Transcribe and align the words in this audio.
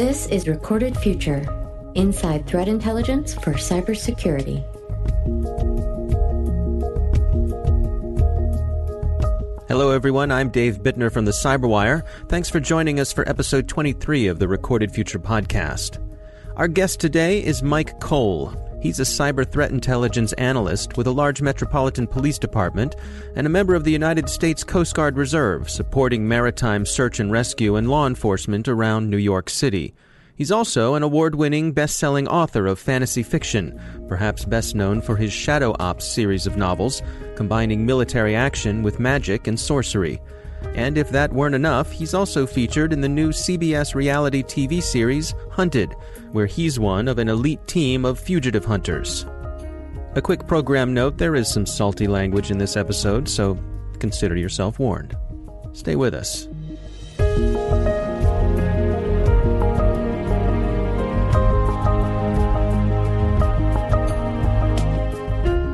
This 0.00 0.24
is 0.28 0.48
Recorded 0.48 0.96
Future 0.96 1.46
Inside 1.94 2.46
Threat 2.46 2.68
Intelligence 2.68 3.34
for 3.34 3.52
Cybersecurity. 3.52 4.64
Hello, 9.68 9.90
everyone. 9.90 10.32
I'm 10.32 10.48
Dave 10.48 10.78
Bittner 10.78 11.12
from 11.12 11.26
the 11.26 11.32
Cyberwire. 11.32 12.02
Thanks 12.30 12.48
for 12.48 12.60
joining 12.60 12.98
us 12.98 13.12
for 13.12 13.28
episode 13.28 13.68
23 13.68 14.28
of 14.28 14.38
the 14.38 14.48
Recorded 14.48 14.90
Future 14.90 15.18
podcast. 15.18 15.98
Our 16.56 16.66
guest 16.66 16.98
today 16.98 17.44
is 17.44 17.60
Myke 17.60 18.00
Cole. 18.00 18.54
He's 18.80 18.98
a 18.98 19.02
cyber 19.02 19.50
threat 19.50 19.70
intelligence 19.70 20.32
analyst 20.34 20.96
with 20.96 21.06
a 21.06 21.12
large 21.12 21.42
metropolitan 21.42 22.06
police 22.06 22.38
department 22.38 22.96
and 23.36 23.46
a 23.46 23.50
member 23.50 23.74
of 23.74 23.84
the 23.84 23.92
United 23.92 24.28
States 24.28 24.64
Coast 24.64 24.94
Guard 24.94 25.16
Reserve, 25.16 25.68
supporting 25.68 26.26
maritime 26.26 26.86
search 26.86 27.20
and 27.20 27.30
rescue 27.30 27.76
and 27.76 27.90
law 27.90 28.06
enforcement 28.06 28.68
around 28.68 29.10
New 29.10 29.18
York 29.18 29.50
City. 29.50 29.92
He's 30.34 30.50
also 30.50 30.94
an 30.94 31.02
award 31.02 31.34
winning, 31.34 31.72
best 31.72 31.96
selling 31.96 32.26
author 32.26 32.66
of 32.66 32.78
fantasy 32.78 33.22
fiction, 33.22 33.78
perhaps 34.08 34.46
best 34.46 34.74
known 34.74 35.02
for 35.02 35.14
his 35.14 35.30
Shadow 35.30 35.76
Ops 35.78 36.06
series 36.06 36.46
of 36.46 36.56
novels, 36.56 37.02
combining 37.36 37.84
military 37.84 38.34
action 38.34 38.82
with 38.82 38.98
magic 38.98 39.46
and 39.46 39.60
sorcery. 39.60 40.18
And 40.74 40.96
if 40.96 41.10
that 41.10 41.32
weren't 41.32 41.54
enough, 41.54 41.92
he's 41.92 42.14
also 42.14 42.46
featured 42.46 42.94
in 42.94 43.02
the 43.02 43.08
new 43.08 43.30
CBS 43.30 43.94
reality 43.94 44.42
TV 44.42 44.82
series 44.82 45.34
Hunted, 45.50 45.94
where 46.32 46.46
he's 46.46 46.78
one 46.78 47.08
of 47.08 47.18
an 47.18 47.28
elite 47.28 47.66
team 47.66 48.04
of 48.04 48.18
fugitive 48.18 48.64
hunters. 48.64 49.26
A 50.14 50.22
quick 50.22 50.46
program 50.46 50.92
note 50.92 51.18
there 51.18 51.36
is 51.36 51.52
some 51.52 51.66
salty 51.66 52.06
language 52.06 52.50
in 52.50 52.58
this 52.58 52.76
episode, 52.76 53.28
so 53.28 53.58
consider 53.98 54.36
yourself 54.36 54.78
warned. 54.78 55.16
Stay 55.72 55.94
with 55.94 56.14
us. 56.14 56.48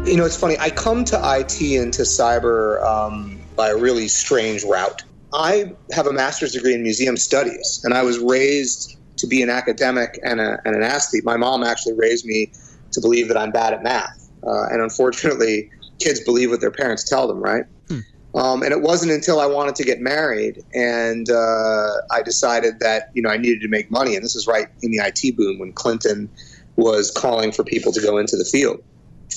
You 0.07 0.17
know, 0.17 0.25
it's 0.25 0.37
funny. 0.37 0.57
I 0.59 0.71
come 0.71 1.05
to 1.07 1.17
IT 1.17 1.61
and 1.81 1.93
to 1.95 2.03
cyber 2.03 2.85
um, 2.85 3.41
by 3.57 3.71
a 3.71 3.77
really 3.77 4.09
strange 4.09 4.65
route. 4.65 5.03
I 5.33 5.75
have 5.93 6.07
a 6.07 6.13
master's 6.13 6.53
degree 6.53 6.75
in 6.75 6.83
museum 6.83 7.17
studies, 7.17 7.81
and 7.85 7.93
I 7.93 8.03
was 8.03 8.19
raised 8.19 8.96
to 9.17 9.27
be 9.27 9.43
an 9.43 9.51
academic 9.51 10.19
and, 10.23 10.41
a, 10.41 10.59
and 10.65 10.75
an 10.77 10.83
athlete. 10.83 11.25
My 11.25 11.37
mom 11.37 11.63
actually 11.63 11.95
raised 11.95 12.25
me 12.27 12.53
to 12.93 13.01
believe 13.01 13.29
that 13.29 13.37
I'm 13.37 13.51
bad 13.51 13.73
at 13.73 13.83
math. 13.83 14.31
Uh, 14.47 14.67
and 14.71 14.81
unfortunately, 14.81 15.71
kids 15.99 16.21
believe 16.21 16.51
what 16.51 16.61
their 16.61 16.71
parents 16.71 17.05
tell 17.05 17.27
them, 17.27 17.39
right? 17.39 17.65
Hmm. 17.89 18.01
Um, 18.35 18.63
and 18.63 18.73
it 18.73 18.83
wasn't 18.83 19.13
until 19.13 19.41
I 19.41 19.47
wanted 19.47 19.75
to 19.77 19.85
get 19.85 20.01
married 20.01 20.63
and 20.75 21.31
uh, 21.31 21.89
I 22.11 22.23
decided 22.23 22.81
that 22.81 23.11
you 23.15 23.23
know 23.23 23.31
I 23.31 23.39
needed 23.39 23.63
to 23.63 23.69
make 23.69 23.91
money, 23.91 24.15
and 24.15 24.23
this 24.23 24.37
is 24.37 24.47
right 24.47 24.67
in 24.83 24.91
the 24.91 24.99
IT 24.99 25.37
boom 25.37 25.59
when 25.59 25.73
Clinton 25.73 26.29
was 26.77 27.11
calling 27.11 27.51
for 27.51 27.65
people 27.65 27.93
to 27.93 28.01
go 28.03 28.19
into 28.19 28.37
the 28.37 28.45
field 28.45 28.83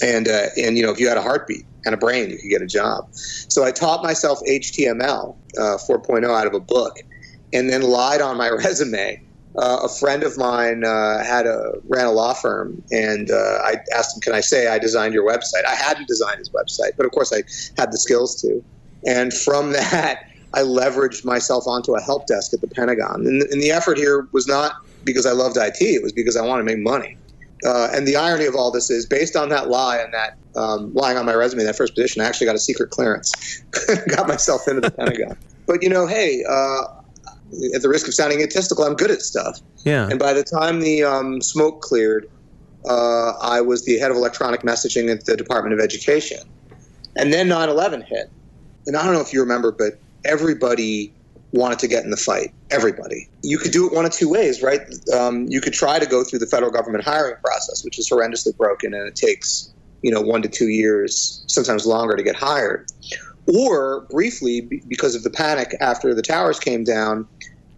and 0.01 0.27
uh, 0.27 0.47
and 0.57 0.77
you 0.77 0.83
know 0.83 0.91
if 0.91 0.99
you 0.99 1.07
had 1.07 1.17
a 1.17 1.21
heartbeat 1.21 1.65
and 1.85 1.93
a 1.93 1.97
brain 1.97 2.29
you 2.29 2.37
could 2.37 2.49
get 2.49 2.61
a 2.61 2.67
job 2.67 3.07
so 3.13 3.63
i 3.63 3.71
taught 3.71 4.03
myself 4.03 4.39
html 4.47 5.35
uh, 5.57 5.77
4.0 5.77 6.25
out 6.29 6.47
of 6.47 6.53
a 6.53 6.59
book 6.59 6.97
and 7.53 7.69
then 7.69 7.81
lied 7.81 8.21
on 8.21 8.37
my 8.37 8.49
resume 8.63 9.21
uh, 9.57 9.79
a 9.83 9.89
friend 9.89 10.23
of 10.23 10.37
mine 10.37 10.83
uh, 10.83 11.23
had 11.23 11.45
a 11.45 11.73
ran 11.87 12.05
a 12.05 12.11
law 12.11 12.33
firm 12.33 12.81
and 12.91 13.31
uh, 13.31 13.59
i 13.63 13.75
asked 13.95 14.15
him 14.15 14.21
can 14.21 14.33
i 14.33 14.39
say 14.39 14.67
i 14.67 14.77
designed 14.77 15.13
your 15.13 15.27
website? 15.27 15.65
I 15.67 15.75
hadn't 15.75 16.07
designed 16.07 16.37
his 16.37 16.49
website 16.49 16.91
but 16.97 17.05
of 17.05 17.11
course 17.11 17.33
i 17.33 17.43
had 17.79 17.91
the 17.91 17.97
skills 17.97 18.39
to. 18.41 18.63
And 19.05 19.33
from 19.33 19.71
that 19.73 20.19
i 20.53 20.61
leveraged 20.61 21.25
myself 21.25 21.67
onto 21.67 21.95
a 21.95 22.01
help 22.01 22.27
desk 22.27 22.53
at 22.53 22.61
the 22.61 22.67
pentagon. 22.67 23.25
And, 23.25 23.41
and 23.43 23.61
the 23.61 23.71
effort 23.71 23.97
here 23.97 24.27
was 24.31 24.47
not 24.47 24.73
because 25.03 25.25
i 25.25 25.31
loved 25.31 25.57
it 25.57 25.73
it 25.79 26.03
was 26.03 26.13
because 26.13 26.35
i 26.35 26.45
wanted 26.45 26.63
to 26.63 26.65
make 26.65 26.83
money. 26.83 27.17
Uh, 27.65 27.89
and 27.93 28.07
the 28.07 28.15
irony 28.15 28.45
of 28.45 28.55
all 28.55 28.71
this 28.71 28.89
is, 28.89 29.05
based 29.05 29.35
on 29.35 29.49
that 29.49 29.69
lie 29.69 29.97
and 29.97 30.13
that 30.13 30.37
um, 30.55 30.93
lying 30.93 31.17
on 31.17 31.25
my 31.25 31.33
resume, 31.33 31.63
that 31.63 31.75
first 31.75 31.93
position, 31.93 32.21
I 32.21 32.25
actually 32.25 32.45
got 32.45 32.55
a 32.55 32.59
secret 32.59 32.89
clearance, 32.89 33.61
got 34.15 34.27
myself 34.27 34.67
into 34.67 34.81
the 34.81 34.91
Pentagon. 34.91 35.37
But 35.67 35.83
you 35.83 35.89
know, 35.89 36.07
hey, 36.07 36.43
uh, 36.47 36.83
at 37.73 37.81
the 37.81 37.89
risk 37.89 38.07
of 38.07 38.13
sounding 38.13 38.39
egotistical, 38.39 38.83
I'm 38.83 38.95
good 38.95 39.11
at 39.11 39.21
stuff. 39.21 39.59
Yeah. 39.83 40.07
And 40.09 40.19
by 40.19 40.33
the 40.33 40.43
time 40.43 40.81
the 40.81 41.03
um, 41.03 41.41
smoke 41.41 41.81
cleared, 41.81 42.27
uh, 42.87 43.31
I 43.41 43.61
was 43.61 43.85
the 43.85 43.97
head 43.97 44.11
of 44.11 44.17
electronic 44.17 44.61
messaging 44.61 45.11
at 45.11 45.25
the 45.25 45.35
Department 45.35 45.73
of 45.73 45.79
Education. 45.79 46.39
And 47.15 47.33
then 47.33 47.47
9/11 47.49 48.03
hit, 48.03 48.29
and 48.85 48.95
I 48.95 49.03
don't 49.03 49.13
know 49.13 49.21
if 49.21 49.33
you 49.33 49.41
remember, 49.41 49.71
but 49.71 49.99
everybody 50.25 51.13
wanted 51.51 51.79
to 51.79 51.87
get 51.87 52.03
in 52.03 52.11
the 52.11 52.17
fight. 52.17 52.53
Everybody. 52.69 53.27
You 53.41 53.57
could 53.57 53.71
do 53.71 53.87
it 53.87 53.93
one 53.93 54.05
of 54.05 54.11
two 54.11 54.29
ways, 54.29 54.61
right? 54.61 54.81
Um, 55.13 55.47
you 55.47 55.59
could 55.59 55.73
try 55.73 55.97
to 55.99 56.05
go 56.05 56.23
through 56.23 56.39
the 56.39 56.45
federal 56.45 56.71
government 56.71 57.03
hiring 57.03 57.35
process, 57.43 57.83
which 57.83 57.97
is 57.97 58.09
horrendously 58.09 58.55
broken, 58.55 58.93
and 58.93 59.07
it 59.07 59.15
takes 59.15 59.73
you 60.01 60.11
know 60.11 60.21
one 60.21 60.41
to 60.43 60.49
two 60.49 60.69
years, 60.69 61.43
sometimes 61.47 61.85
longer, 61.85 62.15
to 62.15 62.23
get 62.23 62.35
hired. 62.35 62.85
Or 63.57 64.05
briefly, 64.11 64.69
because 64.87 65.15
of 65.15 65.23
the 65.23 65.29
panic 65.29 65.75
after 65.81 66.13
the 66.13 66.21
towers 66.21 66.59
came 66.59 66.83
down, 66.83 67.27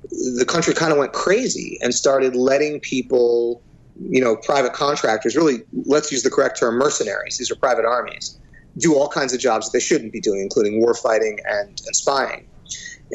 the 0.10 0.46
country 0.46 0.74
kind 0.74 0.92
of 0.92 0.98
went 0.98 1.14
crazy 1.14 1.80
and 1.82 1.94
started 1.94 2.36
letting 2.36 2.82
people, 2.82 3.62
you 4.10 4.20
know, 4.20 4.36
private 4.36 4.74
contractors, 4.74 5.36
really, 5.36 5.60
let's 5.86 6.12
use 6.12 6.24
the 6.24 6.30
correct 6.30 6.60
term, 6.60 6.76
mercenaries. 6.76 7.38
These 7.38 7.50
are 7.52 7.56
private 7.56 7.86
armies. 7.86 8.38
Do 8.78 8.96
all 8.96 9.08
kinds 9.08 9.34
of 9.34 9.40
jobs 9.40 9.68
that 9.68 9.78
they 9.78 9.84
shouldn't 9.84 10.12
be 10.12 10.20
doing, 10.20 10.42
including 10.42 10.82
war 10.82 10.94
fighting 10.94 11.40
and, 11.48 11.70
and 11.86 11.96
spying. 11.96 12.48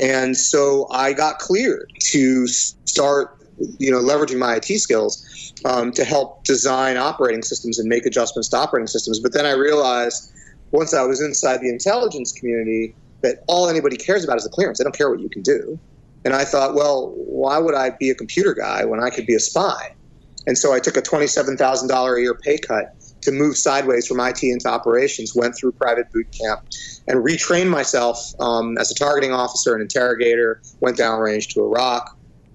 And 0.01 0.37
so 0.37 0.87
I 0.91 1.13
got 1.13 1.39
cleared 1.39 1.91
to 2.13 2.47
start, 2.47 3.37
you 3.79 3.91
know, 3.91 3.99
leveraging 3.99 4.39
my 4.39 4.57
IT 4.57 4.79
skills 4.79 5.53
um, 5.65 5.93
to 5.93 6.05
help 6.05 6.45
design 6.45 6.97
operating 6.97 7.43
systems 7.43 7.79
and 7.79 7.89
make 7.89 8.07
adjustments 8.07 8.49
to 8.51 8.57
operating 8.57 8.87
systems. 8.87 9.19
But 9.19 9.33
then 9.35 9.45
I 9.45 9.53
realized 9.53 10.33
once 10.73 10.95
I 10.95 11.05
was 11.05 11.21
inside 11.21 11.61
the 11.61 11.69
intelligence 11.69 12.33
community 12.33 12.95
that 13.23 13.39
all 13.49 13.69
anybody 13.69 13.97
cares 13.97 14.25
about 14.25 14.37
is 14.37 14.45
the 14.45 14.51
clearance. 14.51 14.79
They 14.79 14.85
don't 14.85 14.97
care 14.97 15.11
what 15.11 15.21
you 15.21 15.29
can 15.29 15.43
do. 15.43 15.79
And 16.25 16.35
I 16.35 16.45
thought, 16.45 16.75
well, 16.75 17.15
why 17.17 17.59
would 17.59 17.75
I 17.75 17.91
be 17.91 18.11
a 18.11 18.15
computer 18.15 18.53
guy 18.55 18.85
when 18.85 19.03
I 19.03 19.11
could 19.11 19.27
be 19.27 19.35
a 19.35 19.41
spy? 19.41 19.79
And 20.47 20.57
so 20.57 20.73
I 20.73 20.81
took 20.81 20.97
a 20.97 21.03
$27,000 21.03 22.17
a 22.17 22.21
year 22.21 22.39
pay 22.45 22.59
cut 22.59 22.87
to 23.23 23.33
move 23.33 23.57
sideways 23.57 24.07
from 24.07 24.21
IT 24.21 24.43
into 24.43 24.69
operations, 24.69 25.33
went 25.35 25.57
through 25.57 25.73
private 25.73 26.07
boot 26.13 26.27
camp, 26.41 26.61
and 27.09 27.25
retrained 27.25 27.69
myself 27.69 28.19
um, 28.41 28.77
as 28.79 28.91
a 28.91 28.95
targeting 28.95 29.33
officer 29.33 29.73
and 29.73 29.83
interrogator, 29.83 30.61
went 30.81 30.97
downrange 30.97 31.49
to 31.49 31.61
Iraq, 31.65 32.09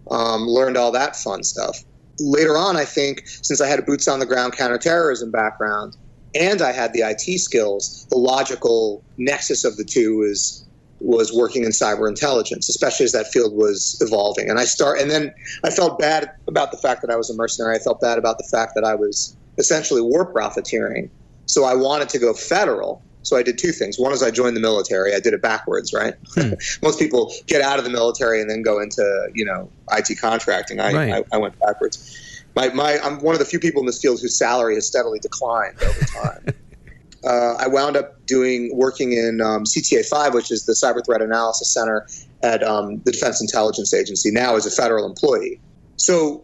um, 0.09 0.47
learned 0.47 0.77
all 0.77 0.91
that 0.91 1.15
fun 1.15 1.43
stuff. 1.43 1.77
Later 2.19 2.57
on, 2.57 2.77
I 2.77 2.85
think, 2.85 3.23
since 3.25 3.61
I 3.61 3.67
had 3.67 3.79
a 3.79 3.83
boots 3.83 4.07
on 4.07 4.19
the 4.19 4.25
ground 4.25 4.53
counterterrorism 4.53 5.31
background 5.31 5.95
and 6.33 6.61
I 6.61 6.71
had 6.71 6.93
the 6.93 7.01
IT 7.01 7.39
skills, 7.39 8.05
the 8.09 8.17
logical 8.17 9.03
nexus 9.17 9.63
of 9.63 9.77
the 9.77 9.83
two 9.83 10.23
is 10.23 10.65
was 11.01 11.33
working 11.33 11.63
in 11.63 11.71
cyber 11.71 12.07
intelligence, 12.07 12.69
especially 12.69 13.05
as 13.05 13.11
that 13.11 13.27
field 13.27 13.53
was 13.53 13.97
evolving. 14.01 14.49
And 14.49 14.59
I 14.59 14.65
start, 14.65 14.99
and 14.99 15.09
then 15.09 15.33
I 15.63 15.71
felt 15.71 15.97
bad 15.97 16.31
about 16.47 16.71
the 16.71 16.77
fact 16.77 17.01
that 17.01 17.09
I 17.09 17.15
was 17.15 17.29
a 17.29 17.33
mercenary. 17.33 17.75
I 17.75 17.79
felt 17.79 17.99
bad 17.99 18.19
about 18.19 18.37
the 18.37 18.43
fact 18.43 18.73
that 18.75 18.83
I 18.83 18.93
was 18.93 19.35
essentially 19.57 20.01
war 20.01 20.25
profiteering. 20.25 21.09
So 21.47 21.63
I 21.63 21.73
wanted 21.73 22.09
to 22.09 22.19
go 22.19 22.33
federal. 22.33 23.01
So 23.23 23.37
I 23.37 23.43
did 23.43 23.57
two 23.57 23.71
things. 23.71 23.99
One 23.99 24.13
is 24.13 24.23
I 24.23 24.31
joined 24.31 24.55
the 24.55 24.61
military. 24.61 25.13
I 25.13 25.19
did 25.19 25.33
it 25.33 25.41
backwards, 25.41 25.93
right? 25.93 26.15
Hmm. 26.33 26.53
Most 26.83 26.97
people 26.97 27.33
get 27.47 27.61
out 27.61 27.77
of 27.77 27.85
the 27.85 27.91
military 27.91 28.41
and 28.41 28.49
then 28.49 28.61
go 28.61 28.79
into 28.79 29.29
you 29.33 29.45
know 29.45 29.69
IT 29.91 30.19
contracting. 30.19 30.79
I, 30.79 30.93
right. 30.93 31.25
I, 31.31 31.35
I, 31.35 31.37
went 31.37 31.59
backwards. 31.59 32.30
My, 32.55 32.69
my, 32.69 32.99
I'm 32.99 33.19
one 33.19 33.33
of 33.33 33.39
the 33.39 33.45
few 33.45 33.59
people 33.59 33.81
in 33.81 33.85
this 33.85 34.01
field 34.01 34.19
whose 34.21 34.37
salary 34.37 34.75
has 34.75 34.85
steadily 34.85 35.19
declined 35.19 35.81
over 35.81 35.99
time. 35.99 36.45
uh, 37.25 37.55
I 37.59 37.67
wound 37.67 37.95
up 37.95 38.25
doing 38.25 38.71
working 38.75 39.13
in 39.13 39.41
um, 39.41 39.63
CTA 39.63 40.05
five, 40.05 40.33
which 40.33 40.51
is 40.51 40.65
the 40.65 40.73
Cyber 40.73 41.03
Threat 41.05 41.21
Analysis 41.21 41.73
Center 41.73 42.07
at 42.43 42.63
um, 42.63 43.01
the 43.05 43.11
Defense 43.11 43.41
Intelligence 43.41 43.93
Agency, 43.93 44.31
now 44.31 44.55
as 44.55 44.65
a 44.65 44.71
federal 44.71 45.05
employee. 45.05 45.59
So 45.95 46.43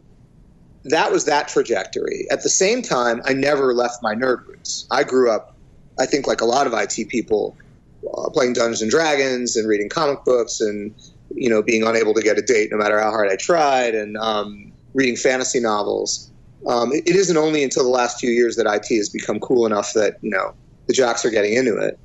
that 0.85 1.11
was 1.11 1.25
that 1.25 1.47
trajectory. 1.47 2.27
At 2.31 2.43
the 2.43 2.49
same 2.49 2.81
time, 2.81 3.21
I 3.25 3.33
never 3.33 3.73
left 3.73 4.01
my 4.01 4.15
nerd 4.15 4.47
roots. 4.47 4.87
I 4.91 5.03
grew 5.03 5.31
up, 5.31 5.55
I 5.99 6.05
think, 6.05 6.27
like 6.27 6.41
a 6.41 6.45
lot 6.45 6.67
of 6.67 6.73
IT 6.73 7.09
people, 7.09 7.57
uh, 8.15 8.29
playing 8.29 8.53
Dungeons 8.53 8.81
and 8.81 8.91
Dragons 8.91 9.55
and 9.57 9.67
reading 9.67 9.89
comic 9.89 10.23
books 10.23 10.61
and 10.61 10.93
you 11.35 11.49
know 11.49 11.61
being 11.61 11.83
unable 11.83 12.13
to 12.13 12.21
get 12.21 12.37
a 12.37 12.41
date 12.41 12.69
no 12.71 12.77
matter 12.77 12.99
how 12.99 13.09
hard 13.09 13.29
I 13.29 13.35
tried 13.35 13.95
and 13.95 14.15
um, 14.17 14.71
reading 14.93 15.15
fantasy 15.15 15.59
novels. 15.59 16.31
Um, 16.65 16.91
it, 16.91 17.07
isn't 17.07 17.37
only 17.37 17.63
until 17.63 17.83
the 17.83 17.89
last 17.89 18.19
few 18.19 18.31
years 18.31 18.55
that 18.55 18.65
IT 18.65 18.93
has 18.95 19.09
become 19.09 19.39
cool 19.39 19.65
enough 19.65 19.93
that 19.93 20.17
you 20.21 20.29
know 20.29 20.53
the 20.87 20.93
jocks 20.93 21.23
are 21.23 21.29
getting 21.29 21.53
into 21.53 21.77
it, 21.77 21.99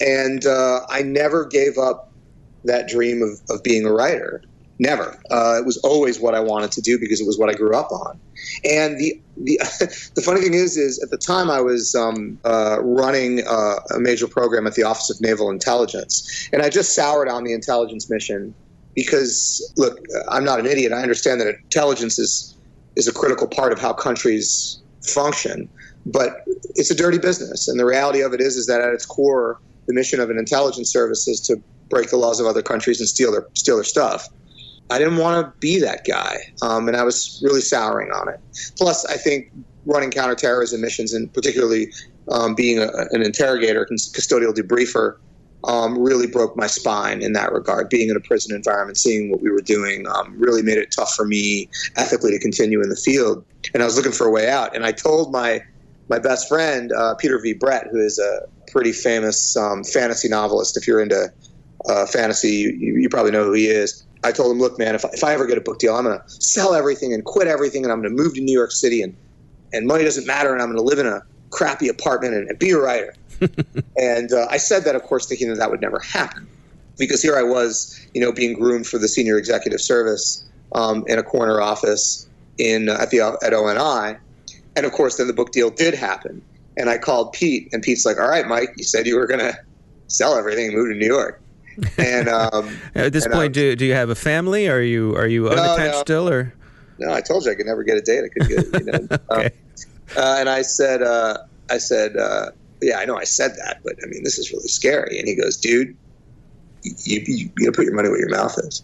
and 0.00 0.44
uh, 0.46 0.80
I 0.88 1.02
never 1.02 1.44
gave 1.44 1.78
up 1.78 2.12
that 2.64 2.88
dream 2.88 3.22
of, 3.22 3.40
of 3.50 3.62
being 3.62 3.86
a 3.86 3.92
writer. 3.92 4.42
Never. 4.80 5.18
Uh, 5.30 5.58
it 5.58 5.66
was 5.66 5.76
always 5.78 6.20
what 6.20 6.34
I 6.34 6.40
wanted 6.40 6.70
to 6.72 6.80
do 6.80 6.98
because 7.00 7.20
it 7.20 7.26
was 7.26 7.36
what 7.36 7.48
I 7.48 7.54
grew 7.54 7.74
up 7.74 7.90
on. 7.90 8.18
And 8.64 8.96
the 8.98 9.20
the 9.36 9.58
the 10.14 10.22
funny 10.22 10.40
thing 10.40 10.54
is, 10.54 10.76
is 10.76 11.02
at 11.02 11.10
the 11.10 11.18
time 11.18 11.50
I 11.50 11.60
was 11.60 11.94
um, 11.94 12.38
uh, 12.44 12.78
running 12.80 13.44
uh, 13.46 13.76
a 13.94 13.98
major 13.98 14.28
program 14.28 14.66
at 14.66 14.74
the 14.74 14.84
Office 14.84 15.10
of 15.10 15.20
Naval 15.20 15.50
Intelligence, 15.50 16.48
and 16.52 16.62
I 16.62 16.70
just 16.70 16.94
soured 16.94 17.28
on 17.28 17.44
the 17.44 17.52
intelligence 17.52 18.08
mission 18.08 18.54
because 18.98 19.62
look, 19.76 20.00
I'm 20.28 20.44
not 20.44 20.58
an 20.58 20.66
idiot. 20.66 20.92
I 20.92 21.02
understand 21.02 21.40
that 21.40 21.46
intelligence 21.46 22.18
is 22.18 22.56
is 22.96 23.06
a 23.06 23.12
critical 23.12 23.46
part 23.46 23.72
of 23.72 23.78
how 23.78 23.92
countries 23.92 24.80
function, 25.02 25.68
but 26.04 26.42
it's 26.74 26.90
a 26.90 26.96
dirty 26.96 27.18
business. 27.18 27.68
And 27.68 27.78
the 27.78 27.86
reality 27.86 28.22
of 28.22 28.34
it 28.34 28.40
is, 28.40 28.56
is 28.56 28.66
that 28.66 28.80
at 28.80 28.92
its 28.92 29.06
core, 29.06 29.60
the 29.86 29.94
mission 29.94 30.18
of 30.18 30.30
an 30.30 30.36
intelligence 30.36 30.90
service 30.90 31.28
is 31.28 31.40
to 31.42 31.62
break 31.88 32.10
the 32.10 32.16
laws 32.16 32.40
of 32.40 32.46
other 32.46 32.60
countries 32.60 32.98
and 32.98 33.08
steal 33.08 33.30
their 33.30 33.46
steal 33.54 33.76
their 33.76 33.84
stuff. 33.84 34.26
I 34.90 34.98
didn't 34.98 35.18
want 35.18 35.46
to 35.46 35.52
be 35.60 35.78
that 35.78 36.04
guy, 36.04 36.38
um, 36.62 36.88
and 36.88 36.96
I 36.96 37.04
was 37.04 37.40
really 37.44 37.60
souring 37.60 38.10
on 38.10 38.28
it. 38.28 38.40
Plus, 38.76 39.04
I 39.04 39.16
think 39.16 39.52
running 39.86 40.10
counterterrorism 40.10 40.80
missions, 40.80 41.14
and 41.14 41.32
particularly 41.32 41.92
um, 42.32 42.56
being 42.56 42.80
a, 42.80 42.88
an 43.12 43.22
interrogator, 43.22 43.86
and 43.88 43.96
custodial 43.96 44.52
debriefer, 44.52 45.18
um, 45.64 45.98
really 45.98 46.26
broke 46.26 46.56
my 46.56 46.66
spine 46.66 47.22
in 47.22 47.32
that 47.32 47.52
regard. 47.52 47.88
Being 47.88 48.08
in 48.10 48.16
a 48.16 48.20
prison 48.20 48.54
environment, 48.54 48.96
seeing 48.96 49.30
what 49.30 49.40
we 49.40 49.50
were 49.50 49.60
doing, 49.60 50.06
um, 50.08 50.34
really 50.38 50.62
made 50.62 50.78
it 50.78 50.92
tough 50.92 51.14
for 51.14 51.24
me 51.24 51.68
ethically 51.96 52.30
to 52.30 52.38
continue 52.38 52.82
in 52.82 52.88
the 52.88 52.96
field. 52.96 53.44
And 53.74 53.82
I 53.82 53.86
was 53.86 53.96
looking 53.96 54.12
for 54.12 54.26
a 54.26 54.30
way 54.30 54.48
out. 54.48 54.74
And 54.74 54.84
I 54.84 54.92
told 54.92 55.32
my 55.32 55.62
my 56.08 56.18
best 56.18 56.48
friend 56.48 56.90
uh, 56.92 57.14
Peter 57.16 57.38
V. 57.38 57.52
Brett, 57.52 57.86
who 57.90 57.98
is 57.98 58.18
a 58.18 58.40
pretty 58.70 58.92
famous 58.92 59.56
um, 59.56 59.84
fantasy 59.84 60.28
novelist. 60.28 60.76
If 60.76 60.86
you're 60.86 61.02
into 61.02 61.30
uh, 61.88 62.06
fantasy, 62.06 62.50
you, 62.50 62.98
you, 62.98 63.08
probably 63.08 63.30
know 63.30 63.44
who 63.44 63.52
he 63.52 63.66
is. 63.66 64.04
I 64.24 64.32
told 64.32 64.50
him, 64.52 64.58
look, 64.58 64.78
man, 64.78 64.94
if 64.94 65.04
I, 65.04 65.10
if 65.12 65.22
I 65.22 65.34
ever 65.34 65.46
get 65.46 65.58
a 65.58 65.60
book 65.60 65.78
deal, 65.78 65.94
I'm 65.94 66.04
going 66.04 66.18
to 66.18 66.30
sell 66.30 66.74
everything 66.74 67.12
and 67.12 67.24
quit 67.24 67.46
everything, 67.46 67.84
and 67.84 67.92
I'm 67.92 68.00
going 68.00 68.16
to 68.16 68.22
move 68.22 68.34
to 68.34 68.40
New 68.40 68.52
York 68.52 68.72
City, 68.72 69.02
and 69.02 69.16
and 69.72 69.86
money 69.86 70.04
doesn't 70.04 70.26
matter, 70.26 70.52
and 70.52 70.62
I'm 70.62 70.68
going 70.68 70.78
to 70.78 70.82
live 70.82 70.98
in 70.98 71.06
a 71.06 71.20
crappy 71.50 71.88
apartment 71.88 72.34
and, 72.34 72.48
and 72.48 72.58
be 72.58 72.70
a 72.70 72.78
writer. 72.78 73.14
and 73.96 74.32
uh, 74.32 74.46
I 74.50 74.56
said 74.56 74.84
that, 74.84 74.94
of 74.94 75.02
course, 75.02 75.26
thinking 75.26 75.48
that 75.48 75.58
that 75.58 75.70
would 75.70 75.80
never 75.80 75.98
happen, 75.98 76.46
because 76.98 77.22
here 77.22 77.36
I 77.36 77.42
was, 77.42 78.06
you 78.14 78.20
know, 78.20 78.32
being 78.32 78.54
groomed 78.54 78.86
for 78.86 78.98
the 78.98 79.08
senior 79.08 79.38
executive 79.38 79.80
service 79.80 80.44
um, 80.72 81.04
in 81.06 81.18
a 81.18 81.22
corner 81.22 81.60
office 81.60 82.28
in 82.58 82.88
uh, 82.88 82.98
at 83.00 83.10
the 83.10 83.20
at 83.42 83.52
ONI, 83.52 84.18
and 84.76 84.86
of 84.86 84.92
course, 84.92 85.16
then 85.16 85.26
the 85.26 85.32
book 85.32 85.52
deal 85.52 85.70
did 85.70 85.94
happen. 85.94 86.42
And 86.76 86.88
I 86.88 86.98
called 86.98 87.32
Pete, 87.32 87.68
and 87.72 87.82
Pete's 87.82 88.06
like, 88.06 88.18
"All 88.18 88.28
right, 88.28 88.44
Myke, 88.44 88.76
you 88.76 88.84
said 88.84 89.06
you 89.06 89.16
were 89.16 89.26
going 89.26 89.40
to 89.40 89.58
sell 90.06 90.36
everything 90.36 90.66
and 90.66 90.76
move 90.76 90.92
to 90.92 90.94
New 90.94 91.06
York." 91.06 91.40
And 91.96 92.28
um, 92.28 92.76
at 92.94 93.12
this 93.12 93.26
point, 93.26 93.52
do, 93.52 93.76
do 93.76 93.84
you 93.84 93.94
have 93.94 94.10
a 94.10 94.14
family? 94.14 94.68
Are 94.68 94.80
you 94.80 95.14
are 95.16 95.26
you 95.26 95.48
unattached 95.48 95.94
no. 95.94 96.00
still, 96.00 96.28
or? 96.28 96.54
No, 96.98 97.12
I 97.12 97.20
told 97.20 97.44
you 97.44 97.52
I 97.52 97.54
could 97.54 97.66
never 97.66 97.84
get 97.84 97.96
a 97.96 98.00
date. 98.00 98.24
I 98.24 98.28
couldn't 98.28 98.72
get. 98.72 98.80
You 98.80 98.92
know? 98.92 99.18
okay. 99.30 99.50
Uh, 100.16 100.36
and 100.38 100.48
I 100.48 100.62
said, 100.62 101.02
uh, 101.02 101.38
I 101.70 101.78
said, 101.78 102.16
uh, 102.16 102.50
yeah, 102.82 102.98
I 102.98 103.04
know 103.04 103.16
I 103.16 103.24
said 103.24 103.52
that, 103.56 103.80
but 103.82 103.94
I 104.02 104.06
mean, 104.06 104.24
this 104.24 104.38
is 104.38 104.52
really 104.52 104.68
scary. 104.68 105.18
And 105.18 105.28
he 105.28 105.34
goes, 105.34 105.56
dude, 105.56 105.96
you, 106.82 107.22
you, 107.26 107.50
you 107.58 107.72
put 107.72 107.84
your 107.84 107.94
money 107.94 108.08
where 108.08 108.18
your 108.18 108.30
mouth 108.30 108.56
is. 108.58 108.82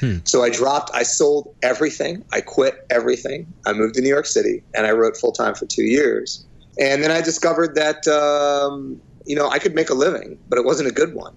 Hmm. 0.00 0.18
So 0.24 0.42
I 0.42 0.50
dropped, 0.50 0.90
I 0.94 1.02
sold 1.02 1.54
everything. 1.62 2.24
I 2.32 2.40
quit 2.40 2.86
everything. 2.90 3.52
I 3.66 3.72
moved 3.72 3.94
to 3.94 4.00
New 4.00 4.08
York 4.08 4.26
City 4.26 4.62
and 4.74 4.86
I 4.86 4.92
wrote 4.92 5.16
full 5.16 5.32
time 5.32 5.54
for 5.54 5.66
two 5.66 5.84
years. 5.84 6.44
And 6.78 7.02
then 7.02 7.10
I 7.10 7.20
discovered 7.20 7.74
that, 7.76 8.06
um, 8.08 9.00
you 9.26 9.36
know, 9.36 9.48
I 9.48 9.58
could 9.58 9.74
make 9.74 9.90
a 9.90 9.94
living, 9.94 10.38
but 10.48 10.58
it 10.58 10.64
wasn't 10.64 10.88
a 10.88 10.92
good 10.92 11.14
one. 11.14 11.34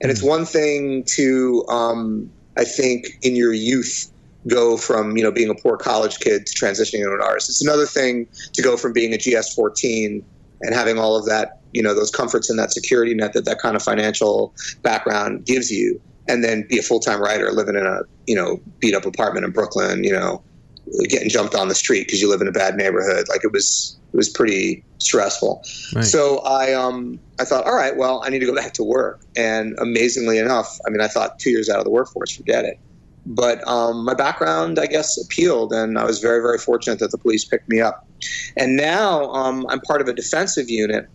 And 0.00 0.10
hmm. 0.10 0.10
it's 0.10 0.22
one 0.22 0.44
thing 0.44 1.04
to, 1.04 1.64
um, 1.68 2.30
I 2.56 2.64
think, 2.64 3.18
in 3.22 3.36
your 3.36 3.52
youth, 3.52 4.10
go 4.46 4.76
from 4.76 5.16
you 5.16 5.22
know 5.22 5.30
being 5.30 5.48
a 5.48 5.54
poor 5.54 5.76
college 5.76 6.18
kid 6.20 6.46
to 6.46 6.54
transitioning 6.54 7.00
into 7.00 7.14
an 7.14 7.20
artist. 7.20 7.48
It's 7.48 7.62
another 7.62 7.86
thing 7.86 8.26
to 8.52 8.62
go 8.62 8.76
from 8.76 8.92
being 8.92 9.14
a 9.14 9.18
GS 9.18 9.54
14 9.54 10.24
and 10.60 10.74
having 10.74 10.98
all 10.98 11.16
of 11.16 11.26
that 11.26 11.60
you 11.72 11.82
know 11.82 11.94
those 11.94 12.10
comforts 12.10 12.48
and 12.48 12.58
that 12.58 12.72
security 12.72 13.14
net 13.14 13.32
that 13.34 13.44
that 13.44 13.58
kind 13.58 13.76
of 13.76 13.82
financial 13.82 14.54
background 14.82 15.44
gives 15.44 15.70
you, 15.70 16.00
and 16.28 16.42
then 16.42 16.64
be 16.68 16.78
a 16.78 16.82
full 16.82 17.00
time 17.00 17.20
writer 17.20 17.50
living 17.52 17.76
in 17.76 17.84
a 17.84 18.00
you 18.26 18.34
know 18.34 18.60
beat 18.78 18.94
up 18.94 19.04
apartment 19.04 19.44
in 19.44 19.52
Brooklyn, 19.52 20.04
you 20.04 20.12
know, 20.12 20.42
getting 21.08 21.28
jumped 21.28 21.54
on 21.54 21.68
the 21.68 21.74
street 21.74 22.06
because 22.06 22.22
you 22.22 22.30
live 22.30 22.40
in 22.40 22.48
a 22.48 22.52
bad 22.52 22.76
neighborhood. 22.76 23.28
Like 23.28 23.44
it 23.44 23.52
was 23.52 23.98
it 24.12 24.16
was 24.16 24.28
pretty 24.28 24.84
stressful. 24.98 25.62
Right. 25.94 26.04
So 26.04 26.38
I 26.38 26.72
um 26.72 27.18
I 27.40 27.44
thought, 27.44 27.66
all 27.66 27.74
right, 27.74 27.96
well, 27.96 28.22
I 28.24 28.30
need 28.30 28.38
to 28.38 28.46
go 28.46 28.54
back 28.54 28.72
to 28.74 28.84
work. 28.84 29.22
And 29.36 29.76
amazingly 29.80 30.38
enough, 30.38 30.78
I 30.86 30.90
mean, 30.90 31.00
I 31.00 31.08
thought 31.08 31.40
two 31.40 31.50
years 31.50 31.68
out 31.68 31.78
of 31.78 31.84
the 31.84 31.90
workforce, 31.90 32.30
forget 32.30 32.64
it 32.64 32.78
but 33.26 33.66
um, 33.66 34.04
my 34.04 34.14
background, 34.14 34.78
I 34.78 34.86
guess, 34.86 35.22
appealed, 35.22 35.72
and 35.72 35.98
I 35.98 36.04
was 36.04 36.18
very, 36.18 36.40
very 36.40 36.58
fortunate 36.58 36.98
that 36.98 37.10
the 37.10 37.18
police 37.18 37.44
picked 37.44 37.68
me 37.68 37.80
up. 37.80 38.06
And 38.56 38.76
now 38.76 39.32
um, 39.32 39.66
I'm 39.68 39.80
part 39.80 40.00
of 40.00 40.08
a 40.08 40.12
defensive 40.12 40.68
unit, 40.68 41.08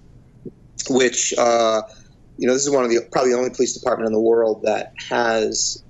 which 0.90 1.34
uh, 1.38 1.82
you 2.38 2.48
know 2.48 2.54
this 2.54 2.66
is 2.66 2.72
one 2.72 2.84
of 2.84 2.90
the 2.90 3.00
probably 3.12 3.32
the 3.32 3.38
only 3.38 3.52
police 3.52 3.74
department 3.74 4.08
in 4.08 4.14
the 4.14 4.20
world 4.20 4.64
that 4.64 4.94
has 5.10 5.84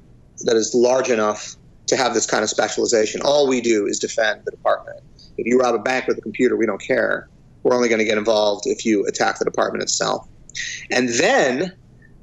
that 0.46 0.56
is 0.56 0.74
large 0.74 1.10
enough 1.10 1.56
to 1.88 1.98
have 1.98 2.14
this 2.14 2.26
kind 2.26 2.44
of 2.44 2.50
specialization. 2.50 3.22
All 3.24 3.48
we 3.48 3.62
do 3.62 3.86
is 3.86 4.00
defend 4.00 4.42
the 4.46 4.52
department. 4.52 5.00
If 5.38 5.48
you 5.48 5.60
rob 5.60 5.76
a 5.76 5.80
bank 5.80 6.08
with 6.08 6.18
a 6.18 6.22
computer, 6.22 6.58
we 6.58 6.66
don't 6.66 6.82
care. 6.82 7.30
We're 7.64 7.76
only 7.76 7.90
going 7.90 8.00
to 8.00 8.06
get 8.06 8.18
involved 8.18 8.66
if 8.68 8.86
you 8.86 9.06
attack 9.06 9.40
the 9.40 9.46
department 9.46 9.84
itself. 9.84 10.28
And 10.92 11.10
then 11.10 11.74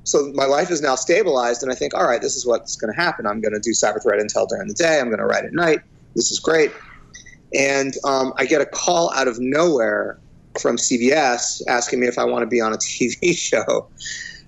so 0.06 0.30
my 0.34 0.44
life 0.44 0.70
is 0.70 0.80
now 0.80 0.94
stabilized, 0.94 1.64
and 1.64 1.72
I 1.72 1.74
think, 1.74 1.92
all 1.92 2.06
right, 2.06 2.22
this 2.22 2.36
is 2.36 2.46
what's 2.46 2.76
going 2.76 2.94
to 2.94 2.98
happen. 2.98 3.26
I'm 3.26 3.40
going 3.40 3.54
to 3.54 3.58
do 3.58 3.70
cyber 3.70 4.00
threat 4.00 4.20
intel 4.20 4.48
during 4.48 4.68
the 4.68 4.74
day. 4.74 5.00
I'm 5.00 5.08
going 5.08 5.18
to 5.18 5.26
write 5.26 5.44
at 5.44 5.52
night. 5.52 5.80
This 6.14 6.30
is 6.30 6.38
great. 6.38 6.70
And 7.52 7.92
um, 8.04 8.32
I 8.36 8.46
get 8.46 8.60
a 8.60 8.66
call 8.66 9.12
out 9.14 9.26
of 9.26 9.40
nowhere 9.40 10.16
from 10.60 10.76
CBS 10.76 11.60
asking 11.66 11.98
me 11.98 12.06
if 12.06 12.20
I 12.20 12.24
want 12.24 12.42
to 12.42 12.46
be 12.46 12.60
on 12.60 12.72
a 12.72 12.76
TV 12.76 13.36
show. 13.36 13.88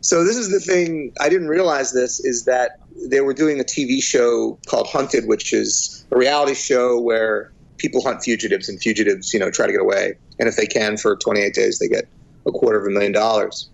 So 0.00 0.22
this 0.22 0.36
is 0.36 0.52
the 0.52 0.60
thing 0.60 1.12
I 1.20 1.28
didn't 1.28 1.48
realize 1.48 1.92
this 1.92 2.20
is 2.20 2.44
that 2.44 2.78
they 3.10 3.20
were 3.20 3.34
doing 3.34 3.58
a 3.58 3.64
TV 3.64 4.00
show 4.00 4.56
called 4.68 4.86
Hunted, 4.86 5.26
which 5.26 5.52
is 5.52 6.06
a 6.12 6.16
reality 6.16 6.54
show 6.54 7.00
where 7.00 7.52
people 7.78 8.00
hunt 8.00 8.22
fugitives 8.22 8.68
and 8.68 8.80
fugitives, 8.80 9.34
you 9.34 9.40
know, 9.40 9.50
try 9.50 9.66
to 9.66 9.72
get 9.72 9.80
away. 9.80 10.14
And 10.38 10.48
if 10.48 10.54
they 10.54 10.66
can 10.66 10.96
for 10.96 11.16
28 11.16 11.52
days, 11.52 11.80
they 11.80 11.88
get 11.88 12.06
a 12.46 12.52
quarter 12.52 12.78
of 12.78 12.86
a 12.86 12.90
million 12.90 13.10
dollars 13.10 13.68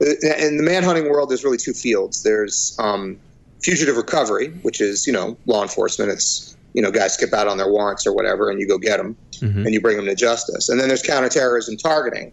in 0.00 0.56
the 0.56 0.62
manhunting 0.62 1.08
world, 1.08 1.30
there's 1.30 1.44
really 1.44 1.58
two 1.58 1.72
fields. 1.72 2.22
There's 2.22 2.76
um, 2.78 3.18
fugitive 3.62 3.96
recovery, 3.96 4.48
which 4.62 4.80
is 4.80 5.06
you 5.06 5.12
know 5.12 5.36
law 5.46 5.62
enforcement. 5.62 6.10
It's 6.10 6.56
you 6.74 6.82
know 6.82 6.90
guys 6.90 7.14
skip 7.14 7.32
out 7.32 7.48
on 7.48 7.58
their 7.58 7.70
warrants 7.70 8.06
or 8.06 8.12
whatever, 8.14 8.50
and 8.50 8.60
you 8.60 8.68
go 8.68 8.78
get 8.78 8.98
them 8.98 9.16
mm-hmm. 9.32 9.64
and 9.64 9.72
you 9.72 9.80
bring 9.80 9.96
them 9.96 10.06
to 10.06 10.14
justice. 10.14 10.68
And 10.68 10.80
then 10.80 10.88
there's 10.88 11.02
counterterrorism 11.02 11.76
targeting, 11.76 12.32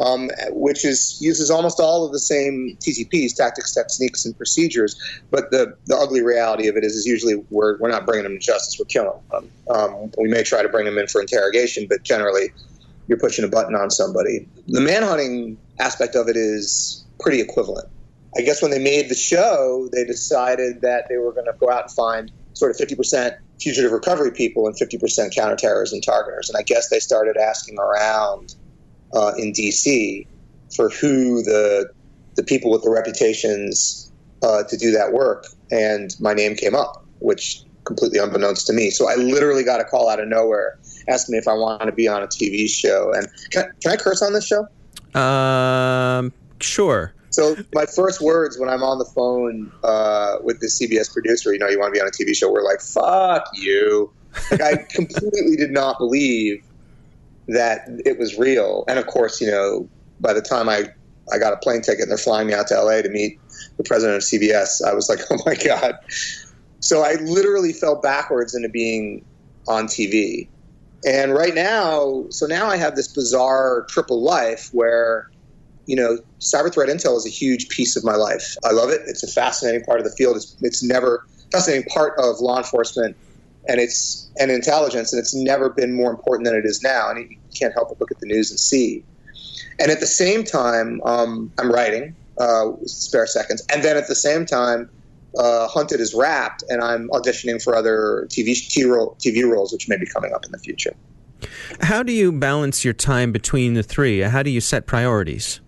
um, 0.00 0.30
which 0.50 0.84
is 0.84 1.18
uses 1.20 1.50
almost 1.50 1.80
all 1.80 2.04
of 2.06 2.12
the 2.12 2.18
same 2.18 2.76
TTPs, 2.80 3.34
tactics, 3.34 3.74
techniques, 3.74 4.24
and 4.24 4.36
procedures. 4.36 4.96
But 5.30 5.50
the 5.50 5.74
the 5.86 5.96
ugly 5.96 6.22
reality 6.22 6.68
of 6.68 6.76
it 6.76 6.84
is, 6.84 6.94
is 6.94 7.06
usually 7.06 7.36
we're 7.50 7.78
we're 7.78 7.90
not 7.90 8.06
bringing 8.06 8.24
them 8.24 8.34
to 8.34 8.38
justice. 8.38 8.78
We're 8.78 8.86
killing 8.86 9.20
them. 9.30 9.50
Um, 9.70 10.12
we 10.18 10.28
may 10.28 10.42
try 10.42 10.62
to 10.62 10.68
bring 10.68 10.84
them 10.84 10.98
in 10.98 11.08
for 11.08 11.20
interrogation, 11.20 11.86
but 11.88 12.02
generally 12.02 12.52
you're 13.08 13.18
pushing 13.18 13.44
a 13.44 13.48
button 13.48 13.74
on 13.74 13.90
somebody. 13.90 14.46
The 14.68 14.80
manhunting 14.80 15.56
aspect 15.80 16.14
of 16.14 16.28
it 16.28 16.36
is 16.36 17.04
pretty 17.18 17.40
equivalent. 17.40 17.88
I 18.36 18.42
guess 18.42 18.62
when 18.62 18.70
they 18.70 18.78
made 18.78 19.08
the 19.08 19.14
show, 19.14 19.88
they 19.92 20.04
decided 20.04 20.82
that 20.82 21.08
they 21.08 21.16
were 21.16 21.32
going 21.32 21.46
to 21.46 21.54
go 21.58 21.70
out 21.70 21.84
and 21.84 21.90
find 21.92 22.30
sort 22.52 22.70
of 22.70 22.76
50% 22.76 23.36
fugitive 23.60 23.92
recovery 23.92 24.30
people 24.30 24.66
and 24.66 24.76
50% 24.76 25.34
counterterrorism 25.34 26.00
targeters. 26.00 26.48
And 26.48 26.56
I 26.56 26.62
guess 26.62 26.90
they 26.90 27.00
started 27.00 27.36
asking 27.36 27.78
around 27.78 28.54
uh, 29.14 29.32
in 29.38 29.52
D.C. 29.52 30.26
for 30.74 30.90
who 30.90 31.42
the 31.42 31.90
the 32.34 32.44
people 32.44 32.70
with 32.70 32.82
the 32.82 32.90
reputations 32.90 34.12
uh, 34.44 34.62
to 34.62 34.76
do 34.76 34.92
that 34.92 35.12
work, 35.12 35.46
and 35.72 36.14
my 36.20 36.32
name 36.34 36.54
came 36.54 36.76
up, 36.76 37.04
which 37.18 37.64
completely 37.82 38.20
unbeknownst 38.20 38.66
to 38.68 38.72
me. 38.72 38.90
So 38.90 39.10
I 39.10 39.16
literally 39.16 39.64
got 39.64 39.80
a 39.80 39.84
call 39.84 40.08
out 40.08 40.20
of 40.20 40.28
nowhere 40.28 40.78
asking 41.08 41.34
me 41.34 41.38
if 41.38 41.48
I 41.48 41.54
want 41.54 41.82
to 41.82 41.92
be 41.92 42.06
on 42.06 42.22
a 42.22 42.26
TV 42.26 42.68
show. 42.68 43.12
And 43.12 43.26
can, 43.50 43.70
can 43.82 43.92
I 43.92 43.96
curse 43.96 44.22
on 44.22 44.32
this 44.32 44.46
show? 44.46 44.66
Um, 45.20 46.32
sure. 46.60 47.14
So 47.30 47.56
my 47.72 47.86
first 47.86 48.20
words 48.20 48.58
when 48.58 48.68
I'm 48.68 48.82
on 48.82 48.98
the 48.98 49.04
phone 49.04 49.70
uh, 49.84 50.38
with 50.42 50.60
the 50.60 50.66
CBS 50.66 51.12
producer, 51.12 51.52
you 51.52 51.58
know, 51.58 51.68
you 51.68 51.78
want 51.78 51.94
to 51.94 51.98
be 51.98 52.00
on 52.00 52.08
a 52.08 52.10
TV 52.10 52.34
show, 52.34 52.50
we're 52.50 52.64
like, 52.64 52.80
"Fuck 52.80 53.48
you!" 53.54 54.10
Like 54.50 54.62
I 54.62 54.76
completely 54.90 55.56
did 55.56 55.70
not 55.70 55.98
believe 55.98 56.64
that 57.46 57.88
it 58.04 58.18
was 58.18 58.38
real. 58.38 58.84
And 58.88 58.98
of 58.98 59.06
course, 59.06 59.40
you 59.40 59.50
know, 59.50 59.88
by 60.20 60.32
the 60.32 60.42
time 60.42 60.68
I 60.68 60.90
I 61.32 61.38
got 61.38 61.52
a 61.52 61.58
plane 61.58 61.82
ticket 61.82 62.02
and 62.02 62.10
they're 62.10 62.18
flying 62.18 62.48
me 62.48 62.54
out 62.54 62.66
to 62.68 62.82
LA 62.82 63.02
to 63.02 63.08
meet 63.08 63.38
the 63.76 63.84
president 63.84 64.16
of 64.16 64.22
CBS, 64.22 64.82
I 64.84 64.94
was 64.94 65.08
like, 65.08 65.20
"Oh 65.30 65.38
my 65.46 65.54
god!" 65.54 65.98
So 66.80 67.02
I 67.02 67.14
literally 67.22 67.72
fell 67.72 68.00
backwards 68.00 68.54
into 68.54 68.68
being 68.68 69.24
on 69.68 69.86
TV. 69.86 70.48
And 71.04 71.32
right 71.32 71.54
now, 71.54 72.24
so 72.30 72.46
now 72.46 72.66
I 72.66 72.76
have 72.76 72.96
this 72.96 73.12
bizarre 73.12 73.86
triple 73.88 74.22
life 74.22 74.68
where 74.72 75.26
you 75.88 75.96
know, 75.96 76.18
cyber 76.38 76.72
threat 76.72 76.90
intel 76.90 77.16
is 77.16 77.26
a 77.26 77.30
huge 77.30 77.66
piece 77.70 77.96
of 77.96 78.04
my 78.04 78.14
life. 78.14 78.54
I 78.62 78.72
love 78.72 78.90
it. 78.90 79.00
It's 79.06 79.22
a 79.22 79.26
fascinating 79.26 79.82
part 79.84 79.98
of 79.98 80.04
the 80.04 80.14
field. 80.18 80.36
It's, 80.36 80.54
it's 80.60 80.82
never 80.82 81.24
fascinating 81.50 81.88
part 81.88 82.12
of 82.18 82.40
law 82.40 82.58
enforcement 82.58 83.16
and 83.68 83.80
it's 83.80 84.30
and 84.38 84.50
intelligence, 84.50 85.12
and 85.12 85.18
it's 85.18 85.34
never 85.34 85.70
been 85.70 85.94
more 85.94 86.10
important 86.10 86.46
than 86.46 86.54
it 86.54 86.64
is 86.64 86.80
now. 86.82 87.10
And 87.10 87.18
you 87.18 87.36
can't 87.58 87.72
help 87.74 87.88
but 87.88 88.00
look 88.00 88.10
at 88.10 88.18
the 88.20 88.26
news 88.26 88.50
and 88.50 88.60
see. 88.60 89.02
And 89.80 89.90
at 89.90 90.00
the 90.00 90.06
same 90.06 90.44
time, 90.44 91.00
um, 91.04 91.52
I'm 91.58 91.70
writing 91.70 92.14
uh, 92.38 92.70
spare 92.84 93.26
seconds, 93.26 93.64
and 93.72 93.82
then 93.82 93.96
at 93.96 94.08
the 94.08 94.14
same 94.14 94.46
time, 94.46 94.90
uh, 95.36 95.68
Hunted 95.68 96.00
is 96.00 96.14
wrapped, 96.14 96.64
and 96.68 96.82
I'm 96.82 97.08
auditioning 97.10 97.62
for 97.62 97.74
other 97.74 98.26
TV 98.30 98.52
TV 98.52 99.48
roles, 99.48 99.72
which 99.72 99.88
may 99.88 99.96
be 99.96 100.06
coming 100.06 100.32
up 100.32 100.44
in 100.44 100.52
the 100.52 100.58
future. 100.58 100.94
How 101.80 102.02
do 102.02 102.12
you 102.12 102.32
balance 102.32 102.84
your 102.84 102.94
time 102.94 103.32
between 103.32 103.74
the 103.74 103.82
three? 103.82 104.20
How 104.20 104.42
do 104.42 104.50
you 104.50 104.60
set 104.60 104.86
priorities? 104.86 105.60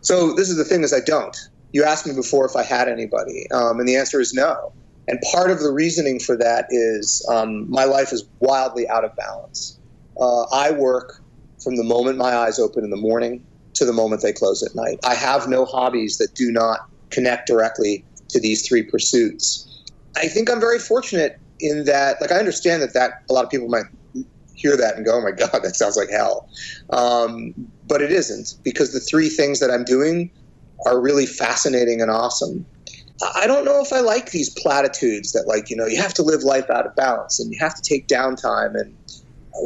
So 0.00 0.34
this 0.34 0.48
is 0.48 0.56
the 0.56 0.64
thing: 0.64 0.82
is 0.82 0.92
I 0.92 1.00
don't. 1.00 1.36
You 1.72 1.84
asked 1.84 2.06
me 2.06 2.14
before 2.14 2.46
if 2.46 2.54
I 2.54 2.62
had 2.62 2.88
anybody, 2.88 3.50
um, 3.50 3.80
and 3.80 3.88
the 3.88 3.96
answer 3.96 4.20
is 4.20 4.32
no. 4.32 4.72
And 5.08 5.20
part 5.32 5.50
of 5.50 5.60
the 5.60 5.70
reasoning 5.70 6.20
for 6.20 6.36
that 6.36 6.66
is 6.70 7.26
um, 7.28 7.68
my 7.68 7.84
life 7.84 8.12
is 8.12 8.24
wildly 8.38 8.88
out 8.88 9.04
of 9.04 9.14
balance. 9.16 9.78
Uh, 10.18 10.42
I 10.52 10.70
work 10.70 11.20
from 11.62 11.76
the 11.76 11.84
moment 11.84 12.18
my 12.18 12.34
eyes 12.34 12.58
open 12.58 12.84
in 12.84 12.90
the 12.90 12.96
morning 12.96 13.44
to 13.74 13.84
the 13.84 13.92
moment 13.92 14.22
they 14.22 14.32
close 14.32 14.62
at 14.62 14.74
night. 14.74 14.98
I 15.04 15.14
have 15.14 15.48
no 15.48 15.64
hobbies 15.64 16.18
that 16.18 16.34
do 16.34 16.52
not 16.52 16.80
connect 17.10 17.46
directly 17.46 18.04
to 18.32 18.40
these 18.40 18.66
three 18.66 18.82
pursuits. 18.82 19.68
I 20.16 20.28
think 20.28 20.50
I'm 20.50 20.60
very 20.60 20.78
fortunate 20.78 21.36
in 21.60 21.84
that, 21.84 22.20
like, 22.20 22.32
I 22.32 22.38
understand 22.38 22.82
that 22.82 22.94
that 22.94 23.12
a 23.30 23.32
lot 23.32 23.44
of 23.44 23.50
people 23.50 23.68
might 23.68 23.84
hear 24.54 24.76
that 24.76 24.96
and 24.96 25.04
go, 25.04 25.14
"Oh 25.14 25.22
my 25.22 25.30
God, 25.32 25.62
that 25.62 25.76
sounds 25.76 25.96
like 25.96 26.10
hell," 26.10 26.46
um, 26.90 27.54
but 27.86 28.02
it 28.02 28.12
isn't 28.12 28.54
because 28.64 28.92
the 28.92 29.00
three 29.00 29.28
things 29.28 29.60
that 29.60 29.70
I'm 29.70 29.84
doing 29.84 30.30
are 30.86 31.00
really 31.00 31.26
fascinating 31.26 32.00
and 32.00 32.10
awesome. 32.10 32.66
I 33.36 33.46
don't 33.46 33.64
know 33.64 33.80
if 33.80 33.92
I 33.92 34.00
like 34.00 34.32
these 34.32 34.50
platitudes 34.62 35.32
that, 35.32 35.46
like, 35.46 35.70
you 35.70 35.76
know, 35.76 35.86
you 35.86 36.00
have 36.00 36.14
to 36.14 36.22
live 36.22 36.42
life 36.42 36.68
out 36.70 36.86
of 36.86 36.94
balance 36.96 37.38
and 37.38 37.52
you 37.52 37.58
have 37.60 37.74
to 37.74 37.82
take 37.88 38.08
downtime. 38.08 38.74
And 38.74 38.96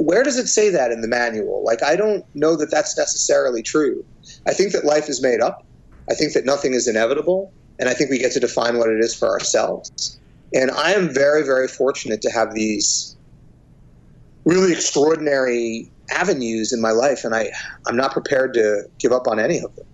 where 0.05 0.23
does 0.23 0.39
it 0.39 0.49
say 0.49 0.69
that 0.71 0.93
in 0.93 1.01
the 1.01 1.09
manual? 1.09 1.65
Like, 1.65 1.83
I 1.83 1.97
don't 1.97 2.25
know 2.35 2.57
that 2.57 2.71
that's 2.71 2.99
necessarily 2.99 3.63
true. 3.63 4.05
I 4.47 4.53
think 4.53 4.73
that 4.73 4.85
life 4.85 5.09
is 5.09 5.23
made 5.23 5.41
up. 5.41 5.59
I 6.11 6.15
think 6.15 6.35
that 6.35 6.45
nothing 6.45 6.75
is 6.75 6.87
inevitable. 6.87 7.55
And 7.79 7.89
I 7.89 7.95
think 7.95 8.11
we 8.11 8.19
get 8.19 8.33
to 8.33 8.41
define 8.41 8.79
what 8.79 8.89
it 8.89 9.01
is 9.01 9.15
for 9.15 9.29
ourselves. 9.29 10.19
And 10.55 10.71
I 10.71 10.93
am 10.93 11.13
very, 11.13 11.43
very 11.43 11.69
fortunate 11.69 12.23
to 12.23 12.31
have 12.31 12.55
these 12.55 13.17
really 14.45 14.73
extraordinary 14.73 15.91
avenues 16.11 16.73
in 16.73 16.81
my 16.81 16.93
life. 16.93 17.25
And 17.25 17.35
I, 17.35 17.51
I'm 17.87 17.97
not 17.97 18.13
prepared 18.13 18.55
to 18.55 18.89
give 18.99 19.13
up 19.13 19.27
on 19.27 19.39
any 19.39 19.59
of 19.59 19.75
them. 19.77 19.87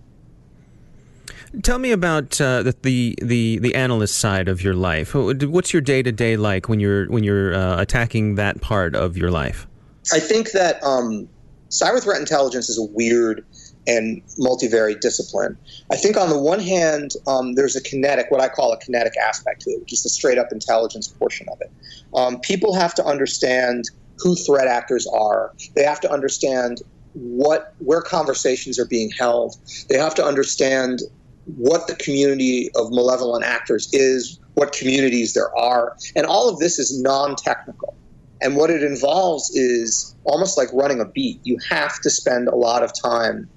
Tell 1.63 1.79
me 1.79 1.91
about 1.91 2.41
uh, 2.41 2.63
the, 2.63 3.15
the, 3.21 3.59
the 3.59 3.75
analyst 3.75 4.19
side 4.19 4.49
of 4.49 4.63
your 4.63 4.75
life. 4.75 5.15
What's 5.15 5.73
your 5.73 5.83
day 5.83 6.03
to 6.03 6.11
day 6.11 6.37
like 6.37 6.69
when 6.69 6.81
you're 6.81 7.07
when 7.11 7.25
you're 7.25 7.55
uh, 7.55 7.79
attacking 7.79 8.37
that 8.37 8.63
part 8.63 8.95
of 8.95 9.19
your 9.19 9.31
life? 9.31 9.67
I 10.13 10.19
think 10.19 10.53
that 10.53 10.83
um, 10.83 11.29
cyber 11.69 12.03
threat 12.03 12.21
intelligence 12.21 12.71
is 12.71 12.79
a 12.79 12.85
weird 12.85 13.45
and 13.87 14.23
multivariate 14.41 15.01
discipline. 15.01 15.57
I 15.91 15.97
think 15.97 16.17
on 16.17 16.29
the 16.29 16.39
one 16.39 16.61
hand, 16.61 17.11
um, 17.27 17.55
there's 17.55 17.77
a 17.77 17.83
kinetic, 17.83 18.27
what 18.31 18.41
I 18.41 18.49
call 18.49 18.73
a 18.73 18.79
kinetic 18.79 19.15
aspect 19.17 19.63
to 19.63 19.71
it, 19.71 19.81
which 19.81 19.93
is 19.93 20.03
the 20.03 20.09
straight 20.09 20.39
up 20.39 20.49
intelligence 20.53 21.13
portion 21.19 21.47
of 21.51 21.59
it. 21.61 21.73
Um, 22.15 22.41
people 22.41 22.75
have 22.75 22.95
to 22.95 23.05
understand 23.05 23.85
who 24.19 24.37
threat 24.37 24.69
actors 24.69 25.07
are. 25.13 25.53
They 25.75 25.85
have 25.85 26.01
to 26.01 26.11
understand 26.11 26.79
what 27.15 27.67
where 27.79 28.01
conversations 28.01 28.79
are 28.79 28.87
being 28.87 29.11
held. 29.19 29.55
They 29.89 29.99
have 29.99 30.15
to 30.15 30.25
understand 30.25 31.01
what 31.45 31.87
the 31.87 31.97
community 31.97 32.71
of 32.77 32.91
malevolent 32.91 33.45
actors 33.45 33.89
is, 33.93 34.39
what 34.55 34.73
communities 34.73 35.35
there 35.35 35.57
are. 35.59 35.95
And 36.15 36.27
all 36.27 36.49
of 36.49 36.59
this 36.59 36.79
is 36.79 37.01
non 37.01 37.37
technical. 37.37 37.97
And 38.41 38.57
what 38.57 38.71
it 38.71 38.83
involves 38.83 39.51
is 39.51 40.17
almost 40.25 40.59
like 40.59 40.69
running 40.73 41.01
a 41.01 41.07
beat. 41.07 41.41
You 41.45 41.59
have 41.71 42.01
to 42.03 42.11
spend 42.11 42.49
a 42.49 42.57
lot 42.57 42.83
of 42.83 42.93
time, 43.01 43.49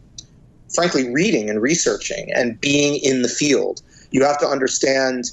frankly, 0.76 1.12
reading 1.12 1.50
and 1.50 1.62
researching 1.62 2.32
and 2.34 2.60
being 2.60 3.00
in 3.04 3.22
the 3.22 3.30
field. 3.30 3.82
You 4.12 4.24
have 4.24 4.38
to 4.40 4.48
understand 4.48 5.26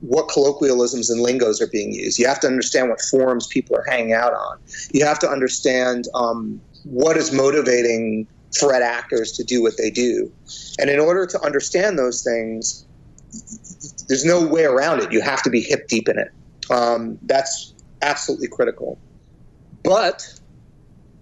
what 0.00 0.28
colloquialisms 0.28 1.10
and 1.10 1.20
lingos 1.20 1.60
are 1.60 1.66
being 1.68 1.92
used. 1.92 2.18
You 2.18 2.26
have 2.26 2.40
to 2.40 2.46
understand 2.46 2.88
what 2.90 3.00
forums 3.00 3.46
people 3.46 3.76
are 3.76 3.84
hanging 3.88 4.12
out 4.12 4.32
on. 4.32 4.58
You 4.92 5.04
have 5.04 5.18
to 5.20 5.28
understand 5.28 6.06
um, 6.14 6.60
what 6.84 7.16
is 7.16 7.32
motivating 7.32 8.26
threat 8.58 8.82
actors 8.82 9.32
to 9.32 9.44
do 9.44 9.62
what 9.62 9.74
they 9.76 9.90
do. 9.90 10.32
And 10.78 10.90
in 10.90 10.98
order 10.98 11.26
to 11.26 11.40
understand 11.42 11.98
those 11.98 12.22
things, 12.22 12.84
there's 14.08 14.24
no 14.24 14.46
way 14.46 14.64
around 14.64 15.00
it. 15.00 15.12
You 15.12 15.20
have 15.20 15.42
to 15.42 15.50
be 15.50 15.60
hip 15.60 15.88
deep 15.88 16.08
in 16.08 16.18
it. 16.18 16.30
Um, 16.70 17.18
that's 17.22 17.74
absolutely 18.02 18.48
critical. 18.48 18.98
But, 19.84 20.26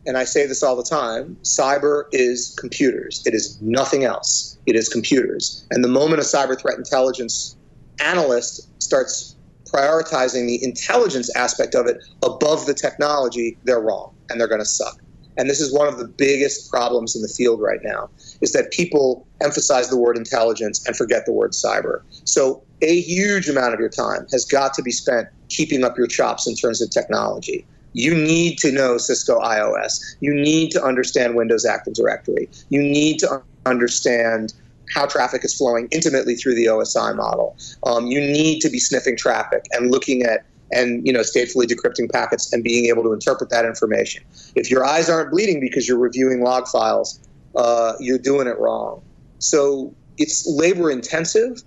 and 0.07 0.17
I 0.17 0.25
say 0.25 0.47
this 0.47 0.63
all 0.63 0.77
the 0.77 0.85
time, 0.85 1.37
cyber 1.43 2.05
is 2.13 2.55
computers. 2.59 3.23
It 3.27 3.35
is 3.35 3.61
nothing 3.61 4.05
else. 4.05 4.57
It 4.67 4.77
is 4.77 4.89
computers. 4.89 5.67
And 5.71 5.83
the 5.83 5.89
moment 5.89 6.21
a 6.21 6.25
cyber 6.25 6.59
threat 6.59 6.79
intelligence 6.79 7.57
analyst 8.01 8.69
starts 8.83 9.37
prioritizing 9.73 10.47
the 10.47 10.63
intelligence 10.63 11.35
aspect 11.37 11.75
of 11.75 11.87
it 11.87 11.99
above 12.23 12.67
the 12.67 12.75
technology, 12.75 13.59
they're 13.65 13.81
wrong 13.81 14.13
and 14.31 14.41
they're 14.41 14.49
going 14.49 14.61
to 14.61 14.65
suck. 14.65 14.97
And 15.37 15.51
this 15.51 15.61
is 15.61 15.73
one 15.73 15.87
of 15.87 15.99
the 15.99 16.09
biggest 16.09 16.71
problems 16.71 17.15
in 17.15 17.23
the 17.23 17.29
field 17.29 17.61
right 17.61 17.81
now 17.83 18.09
is 18.41 18.53
that 18.53 18.73
people 18.73 19.27
emphasize 19.43 19.91
the 19.91 19.97
word 19.97 20.17
intelligence 20.17 20.83
and 20.87 20.97
forget 20.97 21.27
the 21.27 21.33
word 21.33 21.53
cyber. 21.53 22.01
So 22.25 22.63
a 22.81 23.01
huge 23.01 23.49
amount 23.49 23.75
of 23.75 23.81
your 23.81 23.91
time 23.91 24.27
has 24.33 24.45
got 24.45 24.73
to 24.75 24.83
be 24.83 24.93
spent 24.93 25.29
keeping 25.49 25.85
up 25.85 25.99
your 25.99 26.07
chops 26.07 26.47
in 26.47 26.55
terms 26.55 26.81
of 26.81 26.91
technology. 26.91 27.67
You 27.97 28.15
need 28.15 28.59
to 28.59 28.71
know 28.71 28.99
Cisco 28.99 29.41
IOS. 29.41 30.17
You 30.21 30.35
need 30.35 30.71
to 30.73 30.85
understand 30.85 31.35
Windows 31.35 31.65
Active 31.65 31.95
Directory. 31.95 32.47
You 32.69 32.83
need 32.83 33.19
to 33.21 33.43
understand 33.65 34.53
how 34.95 35.07
traffic 35.07 35.47
is 35.47 35.55
flowing 35.55 35.89
intimately 35.91 36.35
through 36.35 36.57
the 36.57 36.67
OSI 36.67 37.17
model. 37.17 37.57
Um, 37.85 38.07
you 38.07 38.21
need 38.21 38.61
to 38.61 38.69
be 38.69 38.79
sniffing 38.79 39.17
traffic 39.17 39.65
and 39.73 39.91
looking 39.91 40.25
at 40.25 40.45
and 40.73 41.07
you 41.07 41.13
know 41.13 41.21
statefully 41.21 41.65
decrypting 41.65 42.13
packets 42.13 42.53
and 42.53 42.63
being 42.63 42.87
able 42.87 43.03
to 43.03 43.15
interpret 43.15 43.49
that 43.49 43.65
information. 43.65 44.23
If 44.55 44.71
your 44.71 44.85
eyes 44.85 45.09
aren't 45.09 45.31
bleeding 45.31 45.59
because 45.59 45.89
you're 45.89 45.99
reviewing 45.99 46.43
log 46.43 46.69
files, 46.69 47.19
uh, 47.55 47.95
you're 47.99 48.19
doing 48.19 48.47
it 48.47 48.59
wrong. 48.59 49.01
So 49.39 49.95
it's 50.19 50.47
labor 50.47 50.91
intensive, 50.91 51.63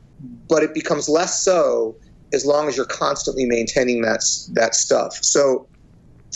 but 0.47 0.61
it 0.61 0.75
becomes 0.75 1.09
less 1.09 1.41
so 1.41 1.95
as 2.33 2.45
long 2.45 2.67
as 2.67 2.77
you're 2.77 2.85
constantly 2.85 3.45
maintaining 3.45 4.03
that 4.03 4.23
that 4.53 4.75
stuff. 4.75 5.17
So 5.23 5.65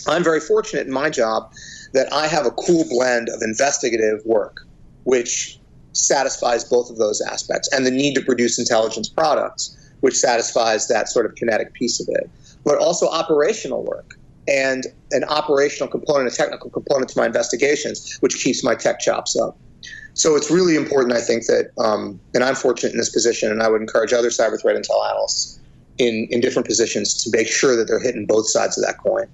I'm 0.08 0.24
very 0.24 0.40
fortunate 0.40 0.88
in 0.88 0.94
my 0.94 1.10
job 1.10 1.52
that 1.94 2.12
I 2.12 2.28
have 2.28 2.46
a 2.46 2.52
cool 2.52 2.86
blend 2.90 3.30
of 3.30 3.42
investigative 3.42 4.26
work, 4.26 4.66
which 5.04 5.60
satisfies 5.94 6.64
both 6.64 6.90
of 6.90 6.98
those 6.98 7.22
aspects, 7.22 7.70
and 7.72 7.86
the 7.86 7.92
need 7.92 8.16
to 8.16 8.22
produce 8.22 8.58
intelligence 8.58 9.08
products, 9.08 9.78
which 10.00 10.16
satisfies 10.16 10.88
that 10.88 11.08
sort 11.08 11.26
of 11.26 11.36
kinetic 11.36 11.74
piece 11.74 12.00
of 12.00 12.08
it 12.10 12.30
but 12.64 12.78
also 12.78 13.08
operational 13.08 13.84
work 13.84 14.18
and 14.48 14.86
an 15.12 15.24
operational 15.26 15.90
component, 15.90 16.32
a 16.32 16.36
technical 16.36 16.70
component 16.70 17.10
to 17.10 17.18
my 17.18 17.26
investigations, 17.26 18.18
which 18.20 18.44
keeps 18.44 18.64
my 18.64 18.76
tech 18.76 19.00
chops 19.00 19.38
up. 19.40 19.58
So 20.16 20.36
it's 20.36 20.52
really 20.52 20.76
important, 20.76 21.14
I 21.14 21.22
think, 21.22 21.46
that, 21.48 21.72
um, 21.78 22.20
and 22.34 22.44
I'm 22.44 22.56
fortunate 22.56 22.92
in 22.92 22.98
this 22.98 23.10
position, 23.10 23.52
and 23.52 23.64
I 23.64 23.70
would 23.70 23.82
encourage 23.82 24.14
other 24.14 24.30
cyber 24.30 24.62
threat 24.62 24.76
intel 24.76 25.10
analysts 25.10 25.60
in, 25.98 26.28
in 26.30 26.42
different 26.42 26.68
positions 26.68 27.14
to 27.24 27.32
make 27.36 27.48
sure 27.48 27.76
that 27.76 27.88
they're 27.88 28.00
hitting 28.00 28.26
both 28.26 28.50
sides 28.50 28.78
of 28.78 28.84
that 28.84 28.98
coin. 29.00 29.28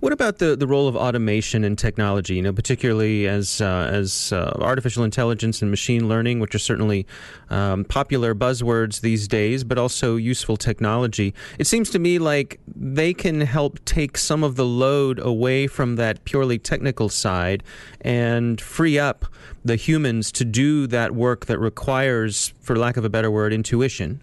What 0.00 0.12
about 0.12 0.38
the, 0.38 0.56
the 0.56 0.66
role 0.66 0.88
of 0.88 0.96
automation 0.96 1.64
and 1.64 1.78
technology? 1.78 2.34
You 2.34 2.42
know, 2.42 2.52
particularly 2.52 3.26
as 3.26 3.60
uh, 3.60 3.88
as 3.92 4.32
uh, 4.32 4.56
artificial 4.60 5.04
intelligence 5.04 5.62
and 5.62 5.70
machine 5.70 6.08
learning, 6.08 6.40
which 6.40 6.54
are 6.54 6.60
certainly 6.60 7.06
um, 7.50 7.84
popular 7.84 8.34
buzzwords 8.34 9.00
these 9.00 9.26
days, 9.26 9.64
but 9.64 9.78
also 9.78 10.16
useful 10.16 10.56
technology. 10.56 11.34
It 11.58 11.66
seems 11.66 11.90
to 11.90 11.98
me 11.98 12.18
like 12.18 12.60
they 12.66 13.14
can 13.14 13.40
help 13.40 13.84
take 13.84 14.18
some 14.18 14.44
of 14.44 14.56
the 14.56 14.66
load 14.66 15.18
away 15.18 15.66
from 15.66 15.96
that 15.96 16.24
purely 16.24 16.58
technical 16.58 17.08
side 17.08 17.62
and 18.00 18.60
free 18.60 18.98
up 18.98 19.24
the 19.64 19.76
humans 19.76 20.30
to 20.32 20.44
do 20.44 20.86
that 20.86 21.14
work 21.14 21.46
that 21.46 21.58
requires, 21.58 22.52
for 22.60 22.76
lack 22.76 22.96
of 22.96 23.04
a 23.04 23.08
better 23.08 23.30
word, 23.30 23.52
intuition. 23.52 24.22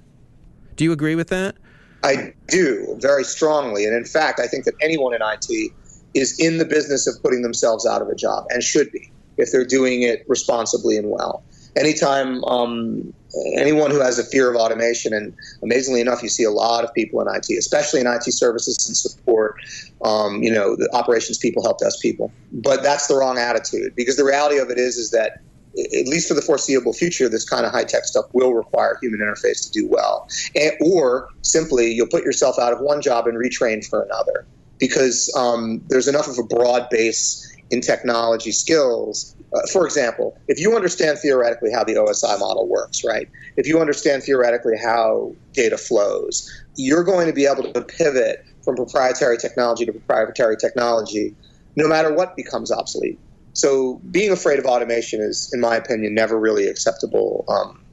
Do 0.76 0.84
you 0.84 0.92
agree 0.92 1.16
with 1.16 1.30
that? 1.30 1.56
I 2.04 2.34
do 2.48 2.98
very 3.00 3.24
strongly. 3.24 3.86
And 3.86 3.96
in 3.96 4.06
fact, 4.06 4.40
I 4.40 4.48
think 4.48 4.66
that 4.66 4.74
anyone 4.82 5.14
in 5.14 5.22
IT 5.22 5.72
is 6.14 6.38
in 6.40 6.58
the 6.58 6.66
business 6.66 7.08
of 7.08 7.22
putting 7.24 7.42
themselves 7.42 7.86
out 7.86 8.02
of 8.02 8.10
a 8.10 8.16
job 8.16 8.46
and 8.50 8.62
should 8.64 8.92
be 8.92 9.12
if 9.38 9.52
they're 9.52 9.66
doing 9.66 10.04
it 10.04 10.24
responsibly 10.28 10.98
and 10.98 11.10
well. 11.10 11.44
Anytime, 11.76 12.44
um, 12.44 13.14
anyone 13.56 13.90
who 13.90 14.00
has 14.00 14.20
a 14.20 14.24
fear 14.24 14.48
of 14.48 14.56
automation, 14.56 15.12
and 15.12 15.34
amazingly 15.64 16.02
enough, 16.02 16.22
you 16.22 16.30
see 16.30 16.44
a 16.44 16.52
lot 16.52 16.84
of 16.84 16.94
people 16.94 17.20
in 17.20 17.28
IT, 17.34 17.50
especially 17.58 18.00
in 18.00 18.06
IT 18.06 18.26
services 18.26 18.78
and 18.88 18.96
support. 18.96 19.56
Um, 20.06 20.44
you 20.44 20.52
know, 20.52 20.76
the 20.76 20.88
operations 20.94 21.40
people 21.40 21.64
help 21.64 21.80
desk 21.80 22.00
people, 22.00 22.32
but 22.52 22.84
that's 22.84 23.08
the 23.08 23.16
wrong 23.16 23.40
attitude 23.40 23.96
because 23.96 24.18
the 24.18 24.24
reality 24.24 24.60
of 24.60 24.70
it 24.70 24.78
is, 24.78 24.98
is 24.98 25.10
that 25.12 25.42
at 25.78 26.08
least 26.08 26.28
for 26.28 26.34
the 26.34 26.42
foreseeable 26.42 26.94
future, 26.94 27.28
this 27.28 27.48
kind 27.48 27.66
of 27.66 27.72
high 27.72 27.84
tech 27.84 28.06
stuff 28.06 28.26
will 28.34 28.54
require 28.54 28.98
human 29.02 29.20
interface 29.20 29.64
to 29.64 29.72
do 29.72 29.88
well. 29.88 30.28
And, 30.56 30.74
or 30.82 31.30
simply, 31.42 31.92
you'll 31.92 32.08
put 32.08 32.24
yourself 32.24 32.60
out 32.60 32.74
of 32.74 32.80
one 32.80 33.02
job 33.02 33.28
and 33.28 33.38
retrain 33.38 33.86
for 33.88 34.04
another 34.04 34.46
because 34.80 35.34
um, 35.36 35.82
there's 35.88 36.08
enough 36.08 36.28
of 36.28 36.38
a 36.38 36.44
broad 36.44 36.90
base 36.90 37.50
in 37.72 37.82
technology 37.82 38.52
skills. 38.52 39.36
Uh, 39.54 39.62
for 39.72 39.86
example, 39.86 40.38
if 40.48 40.60
you 40.60 40.76
understand 40.76 41.18
theoretically 41.18 41.72
how 41.72 41.84
the 41.84 41.94
OSI 41.94 42.40
model 42.40 42.68
works, 42.68 43.04
right? 43.04 43.28
If 43.58 43.68
you 43.68 43.80
understand 43.80 44.24
theoretically 44.24 44.78
how 44.78 45.34
data 45.54 45.78
flows, 45.78 46.50
you're 46.76 47.04
going 47.04 47.28
to 47.28 47.34
be 47.34 47.46
able 47.46 47.72
to 47.72 47.82
pivot 47.82 48.46
from 48.64 48.76
proprietary 48.76 49.38
technology 49.38 49.86
to 49.86 49.92
proprietary 49.92 50.58
technology 50.58 51.36
no 51.76 51.88
matter 51.88 52.14
what 52.14 52.36
becomes 52.36 52.72
obsolete. 52.72 53.20
So 53.54 54.02
being 54.12 54.32
afraid 54.32 54.60
of 54.60 54.66
automation 54.66 55.22
is, 55.22 55.52
in 55.54 55.62
my 55.62 55.76
opinion, 55.76 56.14
never 56.14 56.40
really 56.40 56.68
acceptable 56.68 57.46
um, 57.48 57.84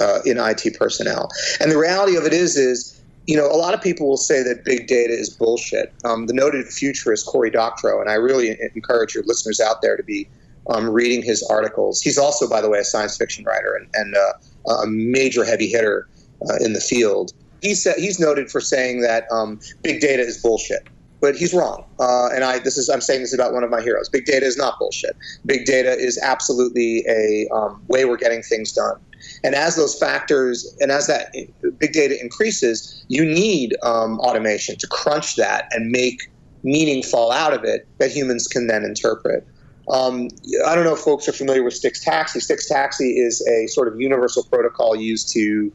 uh, 0.00 0.20
in 0.24 0.38
IT 0.38 0.78
personnel. 0.78 1.30
And 1.60 1.70
the 1.70 1.78
reality 1.78 2.16
of 2.16 2.24
it 2.24 2.32
is, 2.32 2.56
is 2.56 3.02
you 3.26 3.36
know, 3.36 3.46
a 3.46 3.56
lot 3.56 3.74
of 3.74 3.82
people 3.82 4.08
will 4.08 4.16
say 4.16 4.42
that 4.42 4.64
big 4.64 4.86
data 4.86 5.12
is 5.12 5.30
bullshit. 5.30 5.92
Um, 6.04 6.26
the 6.26 6.32
noted 6.32 6.66
futurist 6.66 7.26
Cory 7.26 7.50
Doctorow, 7.50 8.00
and 8.00 8.08
I 8.08 8.14
really 8.14 8.56
encourage 8.74 9.14
your 9.14 9.24
listeners 9.24 9.58
out 9.58 9.82
there 9.82 9.96
to 9.96 10.02
be 10.02 10.28
um, 10.68 10.88
reading 10.88 11.22
his 11.22 11.42
articles. 11.50 12.00
He's 12.00 12.18
also, 12.18 12.48
by 12.48 12.60
the 12.60 12.68
way, 12.68 12.78
a 12.78 12.84
science 12.84 13.16
fiction 13.16 13.44
writer 13.44 13.74
and, 13.74 13.88
and 13.94 14.16
uh, 14.16 14.72
a 14.72 14.86
major 14.86 15.44
heavy 15.44 15.68
hitter 15.68 16.08
uh, 16.48 16.56
in 16.60 16.72
the 16.72 16.80
field. 16.80 17.32
He's, 17.62 17.82
he's 17.94 18.20
noted 18.20 18.50
for 18.50 18.60
saying 18.60 19.00
that 19.00 19.24
um, 19.32 19.60
big 19.82 20.00
data 20.00 20.22
is 20.22 20.40
bullshit 20.40 20.86
but 21.26 21.34
he's 21.34 21.52
wrong. 21.52 21.84
Uh, 21.98 22.28
and 22.32 22.44
I 22.44 22.60
this 22.60 22.76
is 22.76 22.88
I'm 22.88 23.00
saying 23.00 23.22
this 23.22 23.34
about 23.34 23.52
one 23.52 23.64
of 23.64 23.70
my 23.70 23.82
heroes. 23.82 24.08
Big 24.08 24.26
data 24.26 24.46
is 24.46 24.56
not 24.56 24.78
bullshit. 24.78 25.16
Big 25.44 25.64
data 25.64 25.90
is 25.90 26.20
absolutely 26.22 27.04
a 27.08 27.48
um, 27.52 27.82
way 27.88 28.04
we're 28.04 28.16
getting 28.16 28.42
things 28.42 28.70
done. 28.70 29.00
And 29.42 29.56
as 29.56 29.74
those 29.74 29.98
factors 29.98 30.72
and 30.78 30.92
as 30.92 31.08
that 31.08 31.34
big 31.78 31.92
data 31.92 32.16
increases, 32.20 33.04
you 33.08 33.24
need 33.24 33.74
um, 33.82 34.20
automation 34.20 34.76
to 34.76 34.86
crunch 34.86 35.34
that 35.34 35.66
and 35.72 35.90
make 35.90 36.30
meaning 36.62 37.02
fall 37.02 37.32
out 37.32 37.52
of 37.52 37.64
it 37.64 37.88
that 37.98 38.12
humans 38.12 38.46
can 38.46 38.68
then 38.68 38.84
interpret. 38.84 39.44
Um, 39.88 40.28
I 40.64 40.76
don't 40.76 40.84
know 40.84 40.94
if 40.94 41.00
folks 41.00 41.28
are 41.28 41.32
familiar 41.32 41.64
with 41.64 41.74
STIX 41.74 42.04
TAXII. 42.04 42.40
STIX 42.40 42.70
TAXII 42.70 43.18
is 43.18 43.44
a 43.48 43.66
sort 43.66 43.88
of 43.88 44.00
universal 44.00 44.44
protocol 44.44 44.94
used 44.94 45.32
to 45.32 45.72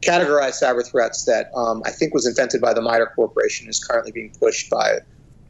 categorize 0.00 0.62
cyber 0.62 0.88
threats 0.88 1.24
that 1.24 1.50
um, 1.54 1.82
I 1.84 1.90
think 1.90 2.14
was 2.14 2.26
invented 2.26 2.60
by 2.60 2.72
the 2.72 2.82
MITRE 2.82 3.12
Corporation 3.14 3.68
is 3.68 3.82
currently 3.82 4.12
being 4.12 4.32
pushed 4.38 4.70
by 4.70 4.98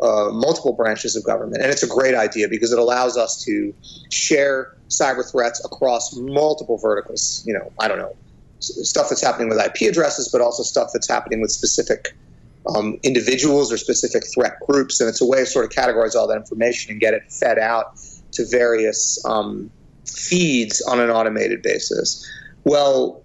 uh, 0.01 0.31
multiple 0.33 0.73
branches 0.73 1.17
of 1.17 1.25
government. 1.25 1.63
And 1.63 1.71
it's 1.71 1.83
a 1.83 1.89
great 1.89 2.15
idea 2.15 2.49
because 2.49 2.73
it 2.73 2.79
allows 2.79 3.17
us 3.17 3.43
to 3.45 3.75
share 4.11 4.77
cyber 4.89 5.29
threats 5.29 5.65
across 5.65 6.15
multiple 6.17 6.79
verticals. 6.79 7.43
You 7.47 7.55
know, 7.55 7.73
I 7.81 7.89
don't 7.89 7.99
know, 7.99 8.15
stuff 8.61 9.09
that's 9.09 9.23
happening 9.23 9.49
with 9.49 9.59
IP 9.59 9.91
addresses, 9.91 10.29
but 10.29 10.41
also 10.41 10.63
stuff 10.63 10.91
that's 10.93 11.09
happening 11.09 11.41
with 11.41 11.51
specific 11.51 12.17
um, 12.75 12.99
individuals 13.03 13.73
or 13.73 13.77
specific 13.77 14.25
threat 14.33 14.55
groups. 14.67 15.01
And 15.01 15.09
it's 15.09 15.21
a 15.21 15.27
way 15.27 15.43
of 15.43 15.49
sort 15.49 15.65
of 15.65 15.71
categorize 15.71 16.15
all 16.15 16.27
that 16.29 16.37
information 16.37 16.93
and 16.93 17.01
get 17.01 17.15
it 17.15 17.31
fed 17.31 17.59
out 17.59 17.99
to 18.33 18.47
various 18.47 19.23
um, 19.25 19.71
feeds 20.07 20.81
on 20.83 21.01
an 21.01 21.11
automated 21.11 21.63
basis. 21.63 22.25
Well, 22.65 23.23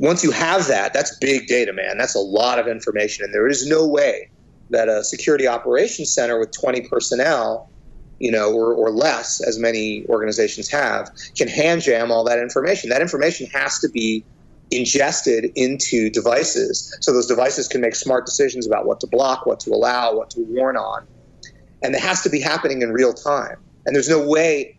once 0.00 0.24
you 0.24 0.30
have 0.30 0.66
that, 0.68 0.92
that's 0.92 1.16
big 1.18 1.46
data, 1.46 1.72
man. 1.72 1.98
That's 1.98 2.14
a 2.14 2.20
lot 2.20 2.58
of 2.58 2.66
information. 2.66 3.24
And 3.24 3.34
there 3.34 3.48
is 3.48 3.66
no 3.66 3.86
way 3.86 4.28
that 4.70 4.88
a 4.88 5.04
security 5.04 5.46
operations 5.46 6.12
center 6.12 6.38
with 6.38 6.52
20 6.52 6.88
personnel, 6.88 7.68
you 8.18 8.30
know, 8.30 8.52
or, 8.52 8.72
or 8.72 8.90
less, 8.90 9.40
as 9.46 9.58
many 9.58 10.04
organizations 10.08 10.70
have, 10.70 11.10
can 11.36 11.48
hand 11.48 11.82
jam 11.82 12.10
all 12.10 12.24
that 12.24 12.38
information. 12.38 12.90
That 12.90 13.02
information 13.02 13.46
has 13.52 13.78
to 13.80 13.88
be 13.88 14.24
ingested 14.70 15.52
into 15.54 16.10
devices 16.10 16.96
so 17.00 17.12
those 17.12 17.26
devices 17.26 17.68
can 17.68 17.80
make 17.80 17.94
smart 17.94 18.26
decisions 18.26 18.66
about 18.66 18.86
what 18.86 19.00
to 19.00 19.06
block, 19.06 19.46
what 19.46 19.60
to 19.60 19.70
allow, 19.70 20.14
what 20.14 20.30
to 20.30 20.40
warn 20.48 20.76
on. 20.76 21.06
And 21.82 21.94
it 21.94 22.00
has 22.00 22.22
to 22.22 22.30
be 22.30 22.40
happening 22.40 22.82
in 22.82 22.92
real 22.92 23.12
time. 23.12 23.56
And 23.86 23.94
there's 23.94 24.08
no 24.08 24.26
way 24.26 24.76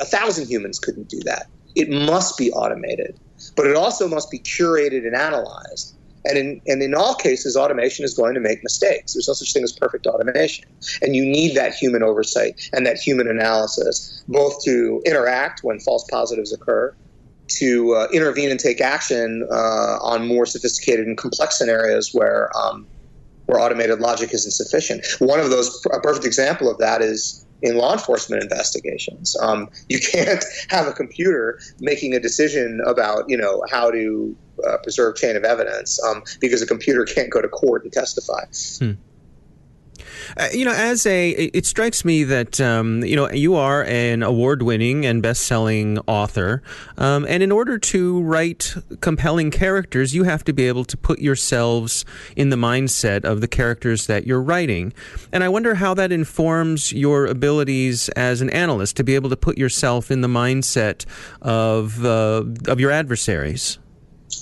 a 0.00 0.04
thousand 0.04 0.48
humans 0.48 0.78
couldn't 0.78 1.08
do 1.08 1.20
that. 1.20 1.46
It 1.74 1.88
must 1.88 2.36
be 2.36 2.52
automated 2.52 3.18
but 3.56 3.66
it 3.66 3.76
also 3.76 4.08
must 4.08 4.30
be 4.30 4.38
curated 4.38 5.06
and 5.06 5.14
analyzed. 5.14 5.94
And 6.24 6.38
in, 6.38 6.60
and 6.66 6.82
in 6.82 6.94
all 6.94 7.14
cases, 7.14 7.56
automation 7.56 8.04
is 8.04 8.14
going 8.14 8.34
to 8.34 8.40
make 8.40 8.62
mistakes. 8.62 9.14
There's 9.14 9.26
no 9.26 9.34
such 9.34 9.52
thing 9.52 9.64
as 9.64 9.72
perfect 9.72 10.06
automation. 10.06 10.64
And 11.00 11.16
you 11.16 11.24
need 11.24 11.56
that 11.56 11.74
human 11.74 12.02
oversight 12.02 12.68
and 12.72 12.86
that 12.86 12.96
human 12.96 13.26
analysis, 13.28 14.22
both 14.28 14.62
to 14.64 15.02
interact 15.04 15.64
when 15.64 15.80
false 15.80 16.04
positives 16.10 16.52
occur, 16.52 16.94
to 17.58 17.94
uh, 17.94 18.06
intervene 18.12 18.50
and 18.50 18.60
take 18.60 18.80
action 18.80 19.46
uh, 19.50 19.98
on 20.00 20.26
more 20.26 20.46
sophisticated 20.46 21.06
and 21.06 21.18
complex 21.18 21.58
scenarios 21.58 22.14
where, 22.14 22.50
um, 22.56 22.86
where 23.46 23.60
automated 23.60 23.98
logic 23.98 24.32
isn't 24.32 24.52
sufficient. 24.52 25.04
One 25.18 25.40
of 25.40 25.50
those, 25.50 25.84
a 25.92 26.00
perfect 26.00 26.24
example 26.24 26.70
of 26.70 26.78
that 26.78 27.02
is 27.02 27.41
in 27.62 27.76
law 27.76 27.92
enforcement 27.92 28.42
investigations. 28.42 29.36
Um, 29.40 29.70
you 29.88 30.00
can't 30.00 30.44
have 30.68 30.86
a 30.86 30.92
computer 30.92 31.58
making 31.80 32.14
a 32.14 32.20
decision 32.20 32.80
about, 32.84 33.24
you 33.28 33.36
know, 33.36 33.64
how 33.70 33.90
to 33.90 34.36
uh, 34.66 34.76
preserve 34.82 35.16
chain 35.16 35.36
of 35.36 35.44
evidence 35.44 36.02
um, 36.04 36.22
because 36.40 36.62
a 36.62 36.66
computer 36.66 37.04
can't 37.04 37.30
go 37.30 37.40
to 37.40 37.48
court 37.48 37.84
and 37.84 37.92
testify. 37.92 38.44
Hmm. 38.78 38.92
Uh, 40.36 40.48
you 40.52 40.64
know, 40.64 40.72
as 40.72 41.06
a, 41.06 41.30
it 41.30 41.66
strikes 41.66 42.04
me 42.04 42.24
that 42.24 42.60
um, 42.60 43.02
you 43.04 43.16
know 43.16 43.30
you 43.30 43.54
are 43.54 43.84
an 43.84 44.22
award-winning 44.22 45.04
and 45.04 45.22
best-selling 45.22 45.98
author, 46.06 46.62
um, 46.98 47.26
and 47.28 47.42
in 47.42 47.52
order 47.52 47.78
to 47.78 48.20
write 48.22 48.74
compelling 49.00 49.50
characters, 49.50 50.14
you 50.14 50.24
have 50.24 50.42
to 50.44 50.52
be 50.52 50.66
able 50.68 50.84
to 50.84 50.96
put 50.96 51.18
yourselves 51.18 52.04
in 52.36 52.50
the 52.50 52.56
mindset 52.56 53.24
of 53.24 53.40
the 53.40 53.48
characters 53.48 54.06
that 54.06 54.26
you're 54.26 54.42
writing. 54.42 54.92
And 55.32 55.44
I 55.44 55.48
wonder 55.48 55.74
how 55.74 55.94
that 55.94 56.12
informs 56.12 56.92
your 56.92 57.26
abilities 57.26 58.08
as 58.10 58.40
an 58.40 58.50
analyst 58.50 58.96
to 58.96 59.04
be 59.04 59.14
able 59.14 59.30
to 59.30 59.36
put 59.36 59.58
yourself 59.58 60.10
in 60.10 60.20
the 60.20 60.28
mindset 60.28 61.04
of 61.40 62.04
uh, 62.04 62.44
of 62.68 62.80
your 62.80 62.90
adversaries. 62.90 63.78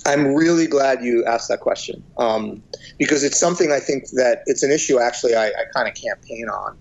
I'm 0.06 0.34
really 0.34 0.66
glad 0.66 1.02
you 1.02 1.24
asked 1.24 1.48
that 1.48 1.60
question 1.60 2.02
um, 2.18 2.62
because 2.98 3.22
it's 3.22 3.38
something 3.38 3.72
I 3.72 3.80
think 3.80 4.04
that 4.12 4.42
it's 4.46 4.62
an 4.62 4.70
issue 4.70 4.98
actually 5.00 5.34
I, 5.34 5.46
I 5.46 5.64
kind 5.74 5.88
of 5.88 5.94
campaign 5.94 6.48
on, 6.48 6.78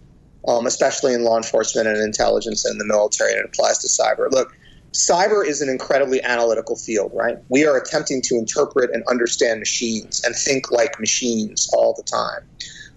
um, 0.48 0.66
especially 0.66 1.14
in 1.14 1.24
law 1.24 1.38
enforcement 1.38 1.88
and 1.88 1.98
intelligence 1.98 2.66
and 2.66 2.80
the 2.80 2.86
military, 2.86 3.32
and 3.32 3.40
it 3.40 3.46
applies 3.46 3.80
to 3.80 3.88
cyber. 3.88 4.32
Look, 4.32 4.54
cyber 4.94 5.46
is 5.46 5.62
an 5.62 5.70
incredibly 5.70 6.22
analytical 6.24 6.76
field, 6.76 7.12
right? 7.14 7.38
We 7.50 7.66
are 7.66 7.78
attempting 7.78 8.22
to 8.24 8.36
interpret 8.36 8.92
and 8.94 9.04
understand 9.10 9.60
machines 9.60 10.22
and 10.26 10.36
think 10.36 10.72
like 10.72 11.00
machines 11.00 11.70
all 11.74 11.94
the 11.96 12.04
time. 12.04 12.48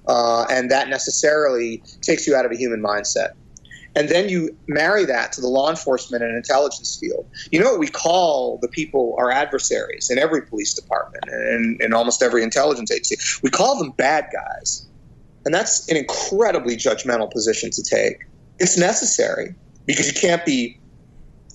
Uh, 0.09 0.46
and 0.51 0.70
that 0.70 0.88
necessarily 0.88 1.83
takes 2.01 2.27
you 2.27 2.35
out 2.35 2.44
of 2.44 2.53
a 2.53 2.57
human 2.57 2.83
mindset. 2.83 3.31
And 3.94 4.09
then 4.09 4.28
you 4.28 4.57
marry 4.68 5.05
that 5.05 5.33
to 5.33 5.40
the 5.40 5.48
law 5.48 5.68
enforcement 5.68 6.22
and 6.22 6.35
intelligence 6.35 6.96
field. 6.98 7.26
You 7.50 7.61
know 7.61 7.70
what 7.70 7.78
we 7.78 7.88
call 7.88 8.59
the 8.62 8.68
people 8.68 9.14
our 9.18 9.31
adversaries 9.31 10.11
in 10.11 10.18
every 10.18 10.42
police 10.42 10.72
department 10.72 11.24
and 11.28 11.81
in 11.81 11.92
almost 11.92 12.22
every 12.22 12.42
intelligence 12.42 12.90
agency? 12.90 13.16
We 13.42 13.50
call 13.50 13.78
them 13.78 13.92
bad 13.92 14.28
guys. 14.33 14.87
And 15.44 15.52
that's 15.52 15.88
an 15.90 15.96
incredibly 15.96 16.76
judgmental 16.76 17.31
position 17.31 17.70
to 17.72 17.83
take. 17.83 18.24
It's 18.59 18.78
necessary 18.78 19.55
because 19.87 20.07
you 20.07 20.18
can't 20.18 20.44
be 20.44 20.78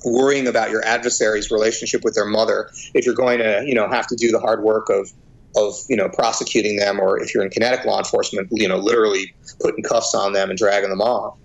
worrying 0.05 0.47
about 0.47 0.69
your 0.69 0.85
adversary's 0.85 1.49
relationship 1.49 2.03
with 2.03 2.13
their 2.13 2.25
mother 2.25 2.69
if 2.93 3.05
you're 3.05 3.15
going 3.15 3.39
to, 3.39 3.63
you 3.65 3.73
know, 3.73 3.89
have 3.89 4.05
to 4.07 4.15
do 4.15 4.31
the 4.31 4.39
hard 4.39 4.61
work 4.61 4.89
of 4.89 5.09
of 5.55 5.73
you 5.89 5.95
know 5.95 6.09
prosecuting 6.09 6.75
them 6.75 6.99
or 6.99 7.19
if 7.19 7.33
you're 7.33 7.43
in 7.43 7.49
kinetic 7.49 7.85
law 7.85 7.97
enforcement, 7.97 8.47
you 8.51 8.67
know, 8.67 8.77
literally 8.77 9.33
putting 9.61 9.83
cuffs 9.83 10.13
on 10.13 10.33
them 10.33 10.49
and 10.49 10.59
dragging 10.59 10.89
them 10.89 11.01
off. 11.01 11.35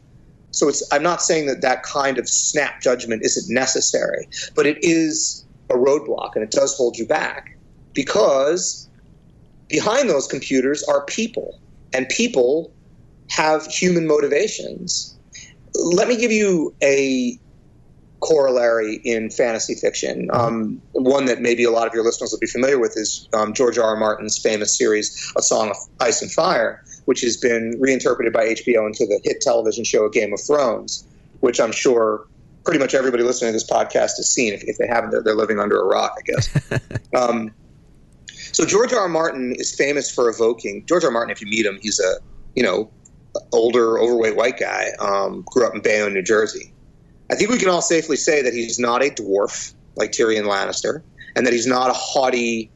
So 0.53 0.69
it's, 0.69 0.83
I'm 0.93 1.03
not 1.03 1.23
saying 1.23 1.47
that 1.47 1.63
that 1.63 1.83
kind 1.83 2.19
of 2.19 2.29
snap 2.29 2.81
judgment 2.81 3.23
isn't 3.25 3.53
necessary, 3.53 4.29
but 4.55 4.67
it 4.67 4.79
is 4.81 5.45
a 5.71 5.75
roadblock 5.75 6.35
and 6.35 6.45
it 6.45 6.51
does 6.51 6.77
hold 6.77 6.97
you 6.97 7.07
back 7.07 7.57
because 7.95 8.89
behind 9.69 10.09
those 10.09 10.27
computers 10.27 10.85
are 10.85 11.05
people, 11.07 11.59
and 11.95 12.09
people 12.09 12.73
have 13.29 13.67
human 13.67 14.07
motivations. 14.07 15.17
Let 15.75 16.09
me 16.09 16.17
give 16.17 16.31
you 16.31 16.75
a 16.83 17.39
corollary 18.21 19.01
in 19.05 19.31
fantasy 19.31 19.75
fiction. 19.75 20.29
Um, 20.33 20.81
one 20.93 21.25
that 21.25 21.41
maybe 21.41 21.65
a 21.65 21.71
lot 21.71 21.87
of 21.89 21.95
your 21.95 22.05
listeners 22.05 22.31
will 22.31 22.39
be 22.39 22.47
familiar 22.47 22.79
with 22.79 22.93
is 22.97 23.29
um, 23.33 23.53
George 23.53 23.79
R. 23.79 23.85
R. 23.85 23.97
Martin's 23.97 24.39
famous 24.39 24.77
series, 24.77 25.33
A 25.37 25.43
Song 25.43 25.71
of 25.71 25.77
Ice 26.01 26.23
and 26.23 26.31
Fire 26.31 26.83
which 27.05 27.21
has 27.23 27.37
been 27.37 27.77
reinterpreted 27.81 28.33
by 28.33 28.47
HBO 28.47 28.87
into 28.87 29.07
the 29.07 29.21
hit 29.25 29.41
television 29.41 29.85
show 29.85 30.09
Game 30.09 30.33
of 30.33 30.41
Thrones, 30.41 31.07
which 31.41 31.61
I'm 31.61 31.73
sure 31.73 32.27
pretty 32.65 32.79
much 32.79 32.95
everybody 32.95 33.23
listening 33.23 33.49
to 33.49 33.53
this 33.53 33.69
podcast 33.69 34.17
has 34.17 34.31
seen. 34.31 34.53
If, 34.53 34.63
if 34.65 34.79
they 34.79 34.87
haven't, 34.87 35.11
they're, 35.11 35.23
they're, 35.23 35.35
living 35.35 35.59
under 35.59 35.81
a 35.81 35.85
rock, 35.85 36.17
I 36.19 36.23
guess. 36.23 36.73
um, 37.17 37.53
so 38.53 38.65
George 38.65 38.93
R. 38.93 39.01
R. 39.01 39.09
Martin 39.09 39.55
is 39.57 39.75
famous 39.75 40.11
for 40.11 40.29
evoking 40.29 40.85
George 40.87 41.05
R. 41.05 41.09
R. 41.09 41.13
Martin. 41.13 41.31
If 41.31 41.41
you 41.41 41.49
meet 41.49 41.67
him, 41.67 41.79
he's 41.83 41.99
a 41.99 42.17
you 42.55 42.63
know 42.63 42.91
older, 43.53 43.99
overweight 43.99 44.37
white 44.37 44.59
guy. 44.59 44.91
Um, 44.99 45.43
grew 45.43 45.67
up 45.67 45.75
in 45.75 45.81
Bayonne, 45.81 46.15
New 46.15 46.23
Jersey. 46.23 46.73
I 47.31 47.35
think 47.35 47.51
we 47.51 47.59
can 47.59 47.69
all 47.69 47.83
safely 47.83 48.17
say 48.17 48.43
that 48.43 48.53
he's 48.53 48.79
not 48.79 49.03
a 49.03 49.07
dwarf 49.07 49.73
like 49.97 50.13
Tyrion 50.13 50.45
Lannister, 50.45 51.03
and 51.35 51.47
that 51.47 51.53
he's 51.53 51.67
not 51.67 51.91
a 51.91 51.95
haughty, 51.95 52.71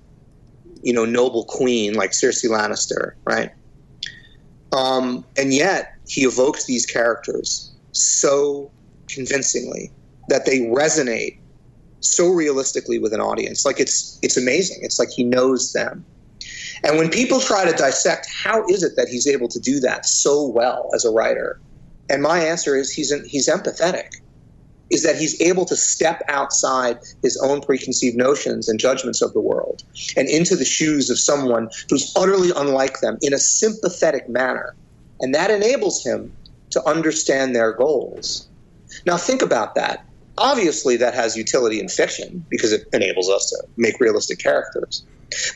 you 0.82 0.92
know, 0.92 1.04
noble 1.04 1.44
queen 1.44 1.94
like 1.94 2.12
Cersei 2.12 2.48
Lannister, 2.48 3.12
right? 3.24 3.50
Um, 4.76 5.24
and 5.38 5.54
yet 5.54 5.92
he 6.06 6.22
evokes 6.22 6.66
these 6.66 6.84
characters 6.84 7.72
so 7.92 8.70
convincingly 9.08 9.90
that 10.28 10.44
they 10.44 10.60
resonate 10.60 11.38
so 12.00 12.28
realistically 12.28 12.98
with 12.98 13.12
an 13.12 13.20
audience. 13.20 13.64
Like 13.64 13.80
it's 13.80 14.18
it's 14.22 14.36
amazing. 14.36 14.78
It's 14.82 14.98
like 14.98 15.08
he 15.10 15.24
knows 15.24 15.72
them. 15.72 16.04
And 16.84 16.98
when 16.98 17.10
people 17.10 17.40
try 17.40 17.64
to 17.64 17.76
dissect 17.76 18.28
how 18.44 18.64
is 18.68 18.82
it 18.82 18.92
that 18.96 19.08
he's 19.08 19.26
able 19.26 19.48
to 19.48 19.58
do 19.58 19.80
that 19.80 20.04
so 20.04 20.46
well 20.46 20.90
as 20.94 21.04
a 21.04 21.10
writer, 21.10 21.58
and 22.10 22.22
my 22.22 22.38
answer 22.38 22.76
is 22.76 22.92
he's 22.92 23.12
he's 23.24 23.48
empathetic. 23.48 24.08
Is 24.90 25.02
that 25.02 25.16
he's 25.16 25.40
able 25.40 25.64
to 25.66 25.76
step 25.76 26.22
outside 26.28 26.98
his 27.22 27.36
own 27.42 27.60
preconceived 27.60 28.16
notions 28.16 28.68
and 28.68 28.78
judgments 28.78 29.20
of 29.20 29.32
the 29.32 29.40
world 29.40 29.82
and 30.16 30.28
into 30.28 30.54
the 30.54 30.64
shoes 30.64 31.10
of 31.10 31.18
someone 31.18 31.68
who's 31.90 32.12
utterly 32.16 32.50
unlike 32.56 33.00
them 33.00 33.18
in 33.20 33.34
a 33.34 33.38
sympathetic 33.38 34.28
manner. 34.28 34.74
And 35.20 35.34
that 35.34 35.50
enables 35.50 36.04
him 36.04 36.32
to 36.70 36.84
understand 36.88 37.54
their 37.54 37.72
goals. 37.72 38.48
Now, 39.06 39.16
think 39.16 39.42
about 39.42 39.74
that. 39.74 40.04
Obviously, 40.38 40.96
that 40.98 41.14
has 41.14 41.36
utility 41.36 41.80
in 41.80 41.88
fiction 41.88 42.44
because 42.50 42.72
it 42.72 42.86
enables 42.92 43.28
us 43.28 43.50
to 43.50 43.64
make 43.76 43.98
realistic 44.00 44.38
characters. 44.38 45.04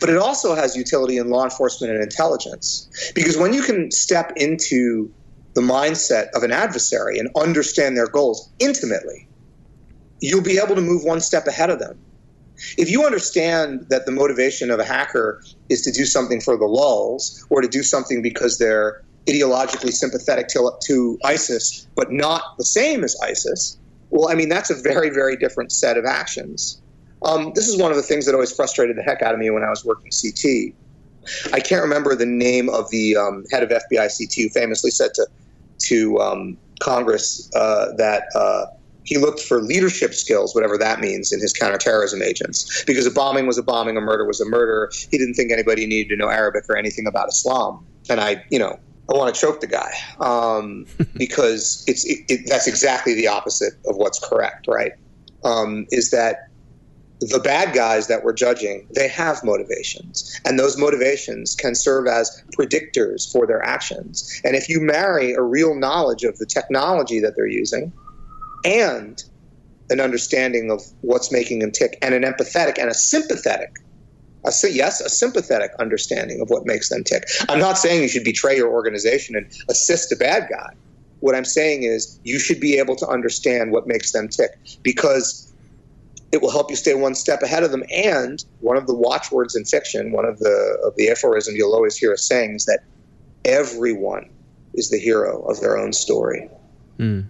But 0.01 0.09
it 0.09 0.17
also 0.17 0.55
has 0.55 0.77
utility 0.77 1.19
in 1.19 1.31
law 1.31 1.45
enforcement 1.45 1.93
and 1.93 2.03
intelligence 2.03 2.89
because 3.15 3.37
when 3.37 3.53
you 3.53 3.63
can 3.63 3.91
step 3.91 4.33
into 4.37 5.13
the 5.55 5.61
mindset 5.61 6.29
of 6.35 6.43
an 6.43 6.53
adversary 6.53 7.19
and 7.19 7.29
understand 7.37 7.97
their 7.97 8.07
goals 8.07 8.51
intimately, 8.59 9.29
you'll 10.21 10.43
be 10.43 10.59
able 10.59 10.75
to 10.75 10.81
move 10.81 11.03
one 11.05 11.21
step 11.21 11.47
ahead 11.47 11.71
of 11.71 11.79
them. 11.79 11.99
If 12.77 12.91
you 12.91 13.05
understand 13.05 13.87
that 13.89 14.07
the 14.07 14.13
motivation 14.13 14.71
of 14.71 14.79
a 14.79 14.85
hacker 14.85 15.43
is 15.69 15.81
to 15.83 15.93
do 15.93 16.05
something 16.05 16.41
for 16.41 16.57
the 16.57 16.67
lulz 16.67 17.45
or 17.49 17.63
to 17.63 17.69
do 17.69 17.83
something 17.83 18.21
because 18.21 18.59
they're 18.59 19.03
ideologically 19.27 19.93
sympathetic 19.93 20.49
to, 20.49 20.71
to 20.85 21.19
ISIS, 21.25 21.87
but 21.95 22.13
not 22.13 22.43
the 22.59 22.65
same 22.65 23.03
as 23.03 23.17
ISIS, 23.23 23.79
well, 24.11 24.29
I 24.29 24.35
mean, 24.35 24.49
that's 24.49 24.71
a 24.71 24.75
very, 24.75 25.11
very 25.11 25.37
different 25.37 25.73
set 25.73 25.97
of 25.97 26.05
actions. 26.05 26.81
Um, 27.25 27.53
this 27.55 27.69
is 27.69 27.81
one 27.81 27.91
of 27.91 27.97
the 27.97 28.03
things 28.03 28.27
that 28.27 28.35
always 28.35 28.53
frustrated 28.53 28.97
the 28.97 29.03
heck 29.03 29.23
out 29.23 29.35
of 29.35 29.41
me 29.41 29.51
when 29.51 29.63
I 29.63 29.71
was 29.71 29.85
working 29.85 30.11
CT. 30.11 30.75
I 31.53 31.61
can't 31.61 31.83
remember 31.83 32.15
the 32.15 32.27
name 32.27 32.69
of 32.69 32.91
the 32.91 33.17
um, 33.17 33.45
head 33.51 33.63
of 33.63 33.69
FBI 33.69 34.09
CT 34.19 34.35
who 34.37 34.49
famously 34.49 34.91
said 34.91 35.15
to 35.15 35.27
to 35.85 36.19
um, 36.19 36.57
Congress 36.81 37.51
uh, 37.55 37.93
that 37.97 38.25
uh, 38.35 38.67
he 39.05 39.19
looked 39.19 39.41
for 39.41 39.61
leadership 39.63 40.15
skills, 40.15 40.55
whatever 40.55 40.79
that 40.79 41.01
means, 41.01 41.33
in 41.33 41.41
his 41.41 41.53
counterterrorism 41.53 42.23
agents. 42.23 42.85
Because 42.87 43.07
a 43.07 43.11
bombing 43.11 43.47
was 43.47 43.59
a 43.59 43.63
bombing, 43.63 43.97
a 43.97 44.01
murder 44.01 44.27
was 44.27 44.41
a 44.41 44.45
murder. 44.45 44.91
He 45.11 45.19
didn't 45.19 45.35
think 45.35 45.51
anybody 45.53 45.87
needed 45.87 46.11
to 46.11 46.17
know 46.17 46.29
Arabic 46.29 46.65
or 46.69 46.77
anything 46.77 47.07
about 47.07 47.29
Islam. 47.29 47.85
And 48.09 48.21
I, 48.21 48.45
you 48.51 48.59
know, 48.59 48.79
I 49.13 49.17
want 49.17 49.35
to 49.35 49.41
choke 49.41 49.61
the 49.61 49.67
guy 49.67 49.93
um, 50.21 50.87
because 51.17 51.85
it's 51.87 52.05
it, 52.05 52.19
it, 52.29 52.41
that's 52.47 52.67
exactly 52.67 53.15
the 53.15 53.27
opposite 53.27 53.75
of 53.87 53.97
what's 53.97 54.19
correct, 54.19 54.67
right? 54.69 54.93
Um, 55.45 55.87
is 55.91 56.11
that 56.11 56.50
the 57.21 57.39
bad 57.39 57.75
guys 57.75 58.07
that 58.09 58.25
we're 58.25 58.33
judging, 58.33 58.87
they 58.95 59.09
have 59.09 59.45
motivations, 59.45 60.41
and 60.45 60.59
those 60.59 60.79
motivations 60.79 61.55
can 61.55 61.75
serve 61.75 62.07
as 62.07 62.31
predictors 62.59 63.31
for 63.31 63.47
their 63.47 63.63
actions. 63.63 64.41
And 64.45 64.57
if 64.57 64.69
you 64.69 64.81
marry 64.81 65.35
a 65.35 65.43
real 65.43 65.75
knowledge 65.75 66.25
of 66.25 66.39
the 66.39 66.47
technology 66.47 67.21
that 67.21 67.35
they're 67.37 67.47
using 67.47 67.93
and 68.65 69.23
an 69.91 70.01
understanding 70.01 70.71
of 70.71 70.83
what's 71.03 71.33
making 71.33 71.59
them 71.59 71.73
tick, 71.73 71.99
and 72.01 72.15
an 72.15 72.23
empathetic 72.23 72.79
and 72.79 72.89
a 72.89 72.95
sympathetic 72.95 73.71
a, 74.47 74.53
yes, 74.71 75.01
a 75.01 75.09
sympathetic 75.09 75.71
understanding 75.79 76.41
of 76.41 76.49
what 76.49 76.67
makes 76.67 76.89
them 76.89 77.05
tick. 77.05 77.25
I'm 77.49 77.59
not 77.59 77.79
saying 77.79 78.03
you 78.03 78.09
should 78.09 78.25
betray 78.25 78.57
your 78.57 78.73
organization 78.73 79.37
and 79.37 79.47
assist 79.69 80.13
a 80.13 80.17
bad 80.17 80.49
guy. 80.51 80.69
What 81.21 81.35
I'm 81.35 81.45
saying 81.45 81.83
is 81.83 82.19
you 82.25 82.39
should 82.39 82.61
be 82.61 82.79
able 82.79 82.97
to 82.97 83.07
understand 83.07 83.73
what 83.73 83.87
makes 83.87 84.13
them 84.13 84.29
tick 84.29 84.51
because 84.83 85.50
it 86.33 86.41
will 86.41 86.51
help 86.51 86.71
you 86.71 86.77
stay 86.77 86.95
one 86.95 87.15
step 87.15 87.43
ahead 87.43 87.63
of 87.63 87.71
them. 87.71 87.83
And 87.93 88.45
one 88.61 88.77
of 88.77 88.87
the 88.87 88.95
watchwords 88.95 89.57
in 89.57 89.65
fiction, 89.65 90.13
one 90.13 90.25
of 90.25 90.39
the 90.39 90.79
of 90.85 90.95
the 90.97 91.09
aphorisms 91.11 91.57
you'll 91.57 91.75
always 91.75 91.97
hear 91.97 92.13
us 92.13 92.23
saying 92.23 92.55
is 92.55 92.65
that 92.67 92.81
everyone 93.45 94.31
is 94.75 94.91
the 94.91 94.99
hero 94.99 95.43
of 95.43 95.61
their 95.61 95.77
own 95.77 95.93
story. 95.93 96.49
Mm. 96.99 97.29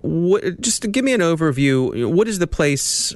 What, 0.00 0.60
just 0.60 0.90
give 0.92 1.04
me 1.04 1.12
an 1.12 1.20
overview, 1.20 2.12
what 2.12 2.28
is 2.28 2.38
the 2.38 2.46
place 2.46 3.14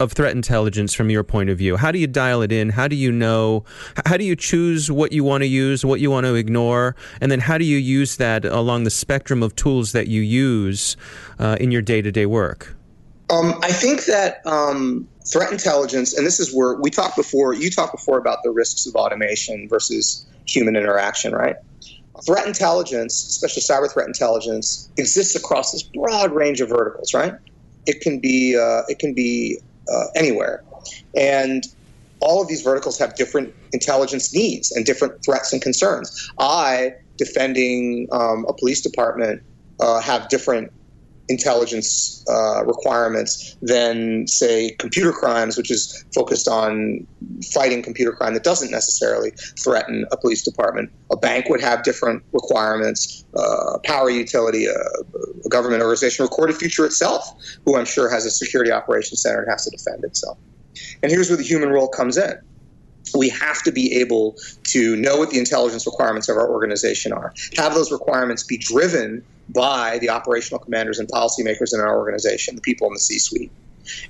of 0.00 0.12
threat 0.12 0.32
intelligence 0.32 0.92
from 0.92 1.10
your 1.10 1.22
point 1.22 1.50
of 1.50 1.58
view? 1.58 1.76
How 1.76 1.92
do 1.92 1.98
you 1.98 2.06
dial 2.06 2.42
it 2.42 2.50
in? 2.52 2.70
How 2.70 2.88
do 2.88 2.96
you 2.96 3.12
know? 3.12 3.64
How 4.06 4.16
do 4.16 4.24
you 4.24 4.36
choose 4.36 4.90
what 4.90 5.12
you 5.12 5.24
want 5.24 5.42
to 5.42 5.46
use, 5.46 5.84
what 5.84 6.00
you 6.00 6.10
want 6.10 6.26
to 6.26 6.34
ignore, 6.34 6.96
and 7.20 7.30
then 7.30 7.40
how 7.40 7.58
do 7.58 7.64
you 7.64 7.78
use 7.78 8.16
that 8.16 8.44
along 8.44 8.84
the 8.84 8.90
spectrum 8.90 9.42
of 9.42 9.54
tools 9.56 9.92
that 9.92 10.08
you 10.08 10.20
use 10.20 10.96
uh, 11.38 11.56
in 11.60 11.70
your 11.70 11.82
day 11.82 12.02
to 12.02 12.10
day 12.10 12.26
work? 12.26 12.76
Um, 13.30 13.54
I 13.62 13.72
think 13.72 14.04
that 14.04 14.36
um, 14.46 15.08
threat 15.32 15.50
intelligence, 15.50 16.16
and 16.16 16.26
this 16.26 16.38
is 16.40 16.54
where 16.54 16.74
we 16.80 16.90
talked 16.90 17.16
before, 17.16 17.54
you 17.54 17.70
talked 17.70 17.92
before 17.92 18.18
about 18.18 18.38
the 18.44 18.50
risks 18.50 18.86
of 18.86 18.94
automation 18.94 19.66
versus 19.68 20.26
human 20.46 20.76
interaction, 20.76 21.32
right? 21.32 21.56
Threat 22.26 22.46
intelligence, 22.46 23.24
especially 23.28 23.62
cyber 23.62 23.92
threat 23.92 24.06
intelligence, 24.06 24.90
exists 24.96 25.34
across 25.34 25.72
this 25.72 25.82
broad 25.94 26.32
range 26.32 26.60
of 26.60 26.68
verticals, 26.68 27.12
right? 27.14 27.32
It 27.86 28.00
can 28.02 28.20
be 28.20 28.56
uh, 28.56 28.82
it 28.88 28.98
can 28.98 29.14
be 29.14 29.58
uh, 29.92 30.04
anywhere, 30.14 30.62
and 31.16 31.64
all 32.20 32.40
of 32.40 32.48
these 32.48 32.62
verticals 32.62 32.98
have 32.98 33.14
different 33.16 33.52
intelligence 33.72 34.32
needs 34.32 34.70
and 34.72 34.86
different 34.86 35.14
threats 35.24 35.52
and 35.52 35.60
concerns. 35.60 36.10
I, 36.38 36.92
defending 37.18 38.06
um, 38.12 38.46
a 38.48 38.54
police 38.54 38.80
department, 38.80 39.42
uh, 39.80 40.00
have 40.00 40.28
different 40.28 40.70
intelligence 41.28 42.24
uh, 42.28 42.64
requirements 42.64 43.56
than, 43.62 44.26
say, 44.26 44.74
computer 44.78 45.12
crimes, 45.12 45.56
which 45.56 45.70
is 45.70 46.04
focused 46.14 46.48
on 46.48 47.06
fighting 47.52 47.82
computer 47.82 48.12
crime 48.12 48.34
that 48.34 48.44
doesn't 48.44 48.70
necessarily 48.70 49.32
threaten 49.62 50.04
a 50.12 50.16
police 50.16 50.42
department. 50.42 50.90
A 51.10 51.16
bank 51.16 51.48
would 51.48 51.60
have 51.60 51.82
different 51.82 52.22
requirements. 52.32 53.24
Uh, 53.36 53.78
power 53.84 54.10
utility, 54.10 54.68
uh, 54.68 54.72
a 55.44 55.48
government 55.48 55.82
organization, 55.82 56.24
Recorded 56.24 56.56
Future 56.56 56.84
itself, 56.84 57.24
who 57.64 57.76
I'm 57.76 57.86
sure 57.86 58.10
has 58.10 58.26
a 58.26 58.30
security 58.30 58.70
operations 58.70 59.22
center 59.22 59.40
and 59.40 59.50
has 59.50 59.64
to 59.64 59.70
defend 59.70 60.04
itself. 60.04 60.38
And 61.02 61.10
here's 61.10 61.28
where 61.30 61.36
the 61.36 61.44
human 61.44 61.70
role 61.70 61.88
comes 61.88 62.16
in 62.16 62.34
we 63.16 63.28
have 63.28 63.62
to 63.62 63.72
be 63.72 63.92
able 63.94 64.36
to 64.64 64.96
know 64.96 65.16
what 65.16 65.30
the 65.30 65.38
intelligence 65.38 65.86
requirements 65.86 66.28
of 66.28 66.36
our 66.36 66.48
organization 66.50 67.12
are, 67.12 67.32
have 67.56 67.74
those 67.74 67.92
requirements 67.92 68.42
be 68.42 68.56
driven 68.56 69.24
by 69.50 69.98
the 69.98 70.08
operational 70.08 70.58
commanders 70.58 70.98
and 70.98 71.08
policymakers 71.08 71.74
in 71.74 71.80
our 71.80 71.98
organization, 71.98 72.54
the 72.54 72.62
people 72.62 72.86
in 72.86 72.94
the 72.94 73.00
C 73.00 73.18
suite, 73.18 73.52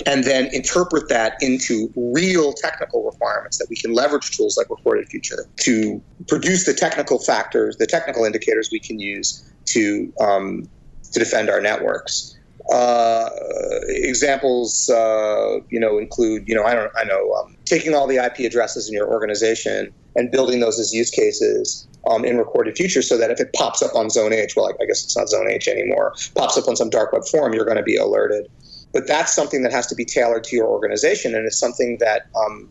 and 0.07 0.25
then 0.25 0.49
interpret 0.53 1.09
that 1.09 1.37
into 1.41 1.93
real 1.97 2.53
technical 2.53 3.05
requirements 3.05 3.59
that 3.59 3.67
we 3.69 3.77
can 3.77 3.93
leverage 3.93 4.37
tools 4.37 4.57
like 4.57 4.71
Recorded 4.71 5.09
Future 5.09 5.49
to 5.57 6.01
produce 6.29 6.67
the 6.67 6.75
technical 6.75 7.19
factors, 7.19 7.77
the 7.77 7.87
technical 7.87 8.25
indicators 8.25 8.69
we 8.71 8.79
can 8.79 8.99
use 8.99 9.45
to, 9.67 10.13
um, 10.21 10.69
to 11.13 11.19
defend 11.19 11.51
our 11.51 11.61
networks. 11.61 12.34
Uh, 12.73 13.29
examples, 13.89 14.89
uh, 14.89 15.59
you 15.69 15.79
know, 15.79 15.99
include, 15.99 16.49
you 16.49 16.55
know, 16.55 16.65
I 16.65 16.75
don't, 16.75 16.91
I 16.97 17.05
know, 17.05 17.33
um, 17.35 17.57
taking 17.67 17.95
all 17.95 18.07
the 18.07 18.17
IP 18.17 18.39
addresses 18.51 18.89
in 18.89 18.95
your 18.95 19.07
organization 19.07 19.93
and 20.17 20.31
building 20.31 20.61
those 20.61 20.79
as 20.79 20.93
use 20.93 21.11
cases 21.11 21.87
um, 22.09 22.25
in 22.25 22.39
recorded 22.39 22.77
future, 22.77 23.03
so 23.03 23.19
that 23.19 23.31
if 23.31 23.41
it 23.41 23.53
pops 23.55 23.83
up 23.83 23.95
on 23.95 24.09
Zone 24.09 24.33
H, 24.33 24.55
well, 24.57 24.71
I 24.81 24.87
guess 24.87 25.05
it's 25.05 25.17
not 25.17 25.29
Zone 25.29 25.51
H 25.51 25.69
anymore, 25.69 26.15
pops 26.35 26.57
up 26.57 26.69
on 26.69 26.77
some 26.77 26.89
dark 26.89 27.13
web 27.13 27.27
forum, 27.27 27.53
you're 27.53 27.65
going 27.65 27.77
to 27.77 27.83
be 27.83 27.97
alerted. 27.97 28.49
But 28.93 29.07
that's 29.07 29.35
something 29.35 29.63
that 29.63 29.73
has 29.73 29.87
to 29.89 29.95
be 29.95 30.05
tailored 30.05 30.45
to 30.45 30.57
your 30.57 30.69
organization, 30.69 31.35
and 31.35 31.47
it's 31.47 31.59
something 31.59 31.99
that 32.01 32.27
um, 32.37 32.71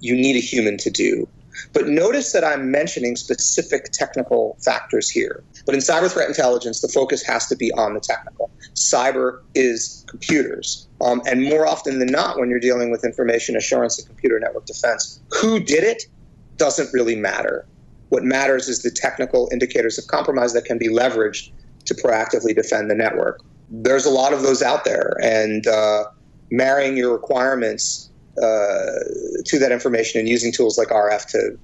you 0.00 0.14
need 0.14 0.36
a 0.36 0.40
human 0.40 0.78
to 0.78 0.90
do. 0.90 1.28
But 1.72 1.88
notice 1.88 2.32
that 2.32 2.44
I'm 2.44 2.70
mentioning 2.70 3.16
specific 3.16 3.90
technical 3.92 4.56
factors 4.64 5.10
here. 5.10 5.42
But 5.66 5.74
in 5.74 5.80
cyber 5.80 6.10
threat 6.10 6.28
intelligence, 6.28 6.80
the 6.80 6.88
focus 6.88 7.22
has 7.24 7.46
to 7.48 7.56
be 7.56 7.72
on 7.72 7.94
the 7.94 8.00
technical. 8.00 8.50
Cyber 8.74 9.40
is 9.54 10.04
computers. 10.08 10.86
Um, 11.00 11.22
and 11.26 11.44
more 11.44 11.66
often 11.66 11.98
than 11.98 12.08
not, 12.08 12.38
when 12.38 12.50
you're 12.50 12.60
dealing 12.60 12.90
with 12.90 13.04
information 13.04 13.56
assurance 13.56 13.98
and 13.98 14.06
computer 14.06 14.38
network 14.40 14.66
defense, 14.66 15.20
who 15.40 15.60
did 15.60 15.84
it 15.84 16.04
doesn't 16.56 16.92
really 16.92 17.16
matter. 17.16 17.66
What 18.08 18.24
matters 18.24 18.68
is 18.68 18.82
the 18.82 18.90
technical 18.90 19.48
indicators 19.52 19.98
of 19.98 20.06
compromise 20.06 20.52
that 20.54 20.64
can 20.64 20.78
be 20.78 20.88
leveraged 20.88 21.50
to 21.84 21.94
proactively 21.94 22.54
defend 22.54 22.90
the 22.90 22.94
network. 22.94 23.40
There's 23.70 24.06
a 24.06 24.10
lot 24.10 24.32
of 24.32 24.42
those 24.42 24.62
out 24.62 24.84
there, 24.84 25.16
and 25.22 25.66
uh, 25.66 26.04
marrying 26.50 26.96
your 26.96 27.12
requirements 27.12 28.07
Uh, 28.42 29.42
to 29.44 29.58
that 29.58 29.72
information 29.72 30.20
and 30.20 30.28
using 30.28 30.52
tools 30.52 30.78
like 30.78 30.88
RF 30.88 31.26
to 31.26 31.58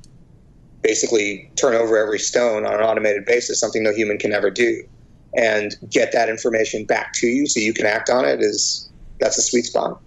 basically 0.82 1.50
turn 1.56 1.74
over 1.74 1.96
every 1.96 2.18
stone 2.18 2.66
on 2.66 2.74
an 2.74 2.80
automated 2.80 3.24
basis, 3.24 3.60
something 3.60 3.82
no 3.82 3.92
human 3.92 4.18
can 4.18 4.32
ever 4.32 4.50
do, 4.50 4.82
and 5.36 5.74
get 5.90 6.12
that 6.12 6.28
information 6.28 6.84
back 6.84 7.12
to 7.14 7.26
you 7.26 7.46
so 7.46 7.60
you 7.60 7.72
can 7.72 7.86
act 7.86 8.10
on 8.10 8.24
it 8.24 8.40
is 8.40 8.90
that's 9.20 9.38
a 9.38 9.42
sweet 9.42 9.64
spot. 9.64 10.00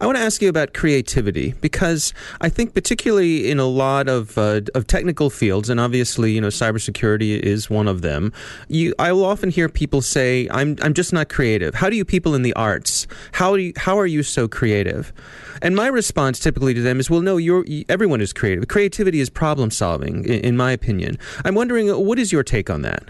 I 0.00 0.06
want 0.06 0.16
to 0.16 0.22
ask 0.22 0.42
you 0.42 0.48
about 0.48 0.74
creativity 0.74 1.54
because 1.60 2.12
I 2.40 2.48
think, 2.48 2.74
particularly 2.74 3.50
in 3.50 3.58
a 3.58 3.66
lot 3.66 4.08
of 4.08 4.36
uh, 4.38 4.62
of 4.74 4.86
technical 4.86 5.30
fields, 5.30 5.68
and 5.68 5.80
obviously, 5.80 6.32
you 6.32 6.40
know, 6.40 6.48
cybersecurity 6.48 7.38
is 7.38 7.70
one 7.70 7.88
of 7.88 8.02
them. 8.02 8.32
You, 8.68 8.94
I 8.98 9.12
will 9.12 9.24
often 9.24 9.50
hear 9.50 9.68
people 9.68 10.02
say, 10.02 10.48
"I'm 10.50 10.76
I'm 10.82 10.94
just 10.94 11.12
not 11.12 11.28
creative." 11.28 11.74
How 11.74 11.90
do 11.90 11.96
you 11.96 12.04
people 12.04 12.34
in 12.34 12.42
the 12.42 12.52
arts? 12.54 13.06
How 13.32 13.56
do 13.56 13.62
you, 13.62 13.72
how 13.76 13.98
are 13.98 14.06
you 14.06 14.22
so 14.22 14.48
creative? 14.48 15.12
And 15.62 15.76
my 15.76 15.86
response 15.86 16.38
typically 16.38 16.74
to 16.74 16.82
them 16.82 17.00
is, 17.00 17.10
"Well, 17.10 17.20
no, 17.20 17.36
you're 17.36 17.64
everyone 17.88 18.20
is 18.20 18.32
creative. 18.32 18.68
Creativity 18.68 19.20
is 19.20 19.30
problem 19.30 19.70
solving, 19.70 20.24
in, 20.24 20.40
in 20.40 20.56
my 20.56 20.72
opinion." 20.72 21.18
I'm 21.44 21.54
wondering, 21.54 21.88
what 21.88 22.18
is 22.18 22.32
your 22.32 22.42
take 22.42 22.70
on 22.70 22.82
that? 22.82 23.04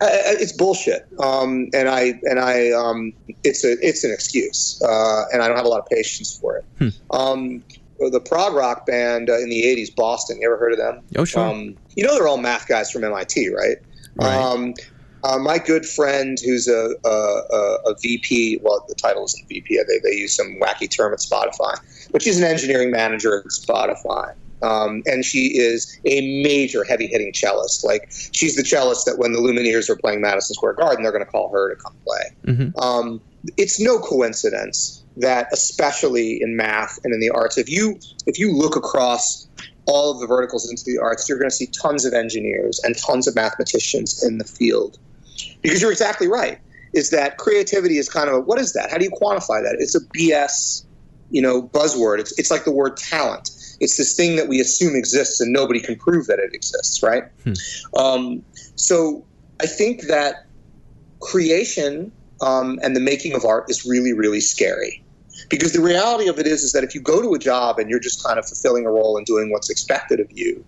It's 0.00 0.52
bullshit, 0.52 1.06
um, 1.18 1.68
and 1.74 1.88
I 1.88 2.18
and 2.24 2.40
I 2.40 2.70
um, 2.70 3.12
it's 3.44 3.64
a 3.64 3.76
it's 3.80 4.04
an 4.04 4.12
excuse, 4.12 4.80
uh, 4.82 5.24
and 5.32 5.42
I 5.42 5.48
don't 5.48 5.56
have 5.56 5.66
a 5.66 5.68
lot 5.68 5.80
of 5.80 5.86
patience 5.86 6.36
for 6.36 6.56
it. 6.56 6.64
Hmm. 6.78 7.16
Um, 7.16 7.64
the 7.98 8.20
prog 8.20 8.54
rock 8.54 8.86
band 8.86 9.28
uh, 9.28 9.38
in 9.38 9.50
the 9.50 9.62
'80s, 9.62 9.94
Boston. 9.94 10.38
You 10.40 10.48
ever 10.48 10.56
heard 10.56 10.72
of 10.72 10.78
them? 10.78 11.02
Oh, 11.16 11.24
sure. 11.24 11.46
Um, 11.46 11.76
you 11.96 12.04
know 12.04 12.14
they're 12.14 12.28
all 12.28 12.38
math 12.38 12.66
guys 12.66 12.90
from 12.90 13.04
MIT, 13.04 13.54
right? 13.54 13.76
Right. 14.16 14.36
Um, 14.36 14.74
uh, 15.22 15.38
my 15.38 15.58
good 15.58 15.84
friend, 15.84 16.38
who's 16.42 16.66
a, 16.66 16.94
a, 17.04 17.76
a, 17.86 17.94
VP, 18.00 18.60
well, 18.62 18.82
the 18.88 18.94
title 18.94 19.24
isn't 19.24 19.48
VP. 19.48 19.78
They, 19.86 19.98
they 20.02 20.16
use 20.16 20.34
some 20.34 20.58
wacky 20.62 20.90
term 20.90 21.12
at 21.12 21.18
Spotify, 21.18 21.76
but 22.10 22.22
she's 22.22 22.38
an 22.38 22.44
engineering 22.44 22.90
manager 22.90 23.40
at 23.40 23.44
Spotify. 23.46 24.32
Um, 24.62 25.02
and 25.06 25.24
she 25.24 25.58
is 25.58 25.98
a 26.04 26.42
major 26.42 26.84
heavy 26.84 27.06
hitting 27.06 27.32
cellist. 27.32 27.84
Like 27.84 28.10
she's 28.32 28.56
the 28.56 28.64
cellist 28.64 29.06
that 29.06 29.18
when 29.18 29.32
the 29.32 29.38
Lumineers 29.38 29.88
are 29.88 29.96
playing 29.96 30.20
Madison 30.20 30.54
Square 30.54 30.74
Garden, 30.74 31.02
they're 31.02 31.12
going 31.12 31.24
to 31.24 31.30
call 31.30 31.50
her 31.50 31.74
to 31.74 31.76
come 31.80 31.94
play. 32.04 32.52
Mm-hmm. 32.52 32.78
Um, 32.78 33.20
it's 33.56 33.80
no 33.80 33.98
coincidence 33.98 35.02
that, 35.16 35.48
especially 35.52 36.42
in 36.42 36.56
math 36.56 36.98
and 37.04 37.14
in 37.14 37.20
the 37.20 37.30
arts, 37.30 37.56
if 37.58 37.68
you 37.68 37.98
if 38.26 38.38
you 38.38 38.52
look 38.56 38.76
across 38.76 39.48
all 39.86 40.12
of 40.12 40.20
the 40.20 40.26
verticals 40.26 40.70
into 40.70 40.84
the 40.84 40.98
arts, 40.98 41.28
you're 41.28 41.38
going 41.38 41.50
to 41.50 41.56
see 41.56 41.66
tons 41.66 42.04
of 42.04 42.12
engineers 42.12 42.80
and 42.84 42.96
tons 42.96 43.26
of 43.26 43.34
mathematicians 43.34 44.22
in 44.22 44.38
the 44.38 44.44
field. 44.44 44.98
Because 45.62 45.80
you're 45.80 45.90
exactly 45.90 46.28
right. 46.28 46.58
Is 46.92 47.10
that 47.10 47.38
creativity 47.38 47.98
is 47.98 48.08
kind 48.08 48.28
of 48.28 48.34
a, 48.34 48.40
what 48.40 48.58
is 48.58 48.72
that? 48.74 48.90
How 48.90 48.98
do 48.98 49.04
you 49.04 49.10
quantify 49.10 49.62
that? 49.62 49.76
It's 49.78 49.94
a 49.94 50.00
BS, 50.00 50.84
you 51.30 51.40
know, 51.40 51.62
buzzword. 51.62 52.18
It's 52.18 52.38
it's 52.38 52.50
like 52.50 52.64
the 52.64 52.72
word 52.72 52.96
talent 52.96 53.50
it's 53.80 53.96
this 53.96 54.14
thing 54.14 54.36
that 54.36 54.48
we 54.48 54.60
assume 54.60 54.94
exists 54.94 55.40
and 55.40 55.52
nobody 55.52 55.80
can 55.80 55.96
prove 55.96 56.26
that 56.26 56.38
it 56.38 56.52
exists, 56.52 57.02
right? 57.02 57.24
Hmm. 57.44 57.52
Um, 57.98 58.42
so 58.76 59.24
I 59.60 59.66
think 59.66 60.02
that 60.02 60.46
creation 61.20 62.12
um, 62.42 62.78
and 62.82 62.94
the 62.94 63.00
making 63.00 63.34
of 63.34 63.44
art 63.44 63.64
is 63.68 63.84
really, 63.84 64.12
really 64.12 64.40
scary. 64.40 65.02
Because 65.48 65.72
the 65.72 65.80
reality 65.80 66.28
of 66.28 66.38
it 66.38 66.46
is, 66.46 66.62
is 66.62 66.72
that 66.72 66.84
if 66.84 66.94
you 66.94 67.00
go 67.00 67.22
to 67.22 67.34
a 67.34 67.38
job 67.38 67.78
and 67.78 67.90
you're 67.90 68.00
just 68.00 68.24
kind 68.24 68.38
of 68.38 68.46
fulfilling 68.46 68.86
a 68.86 68.90
role 68.90 69.16
and 69.16 69.26
doing 69.26 69.50
what's 69.50 69.70
expected 69.70 70.20
of 70.20 70.26
you, 70.30 70.64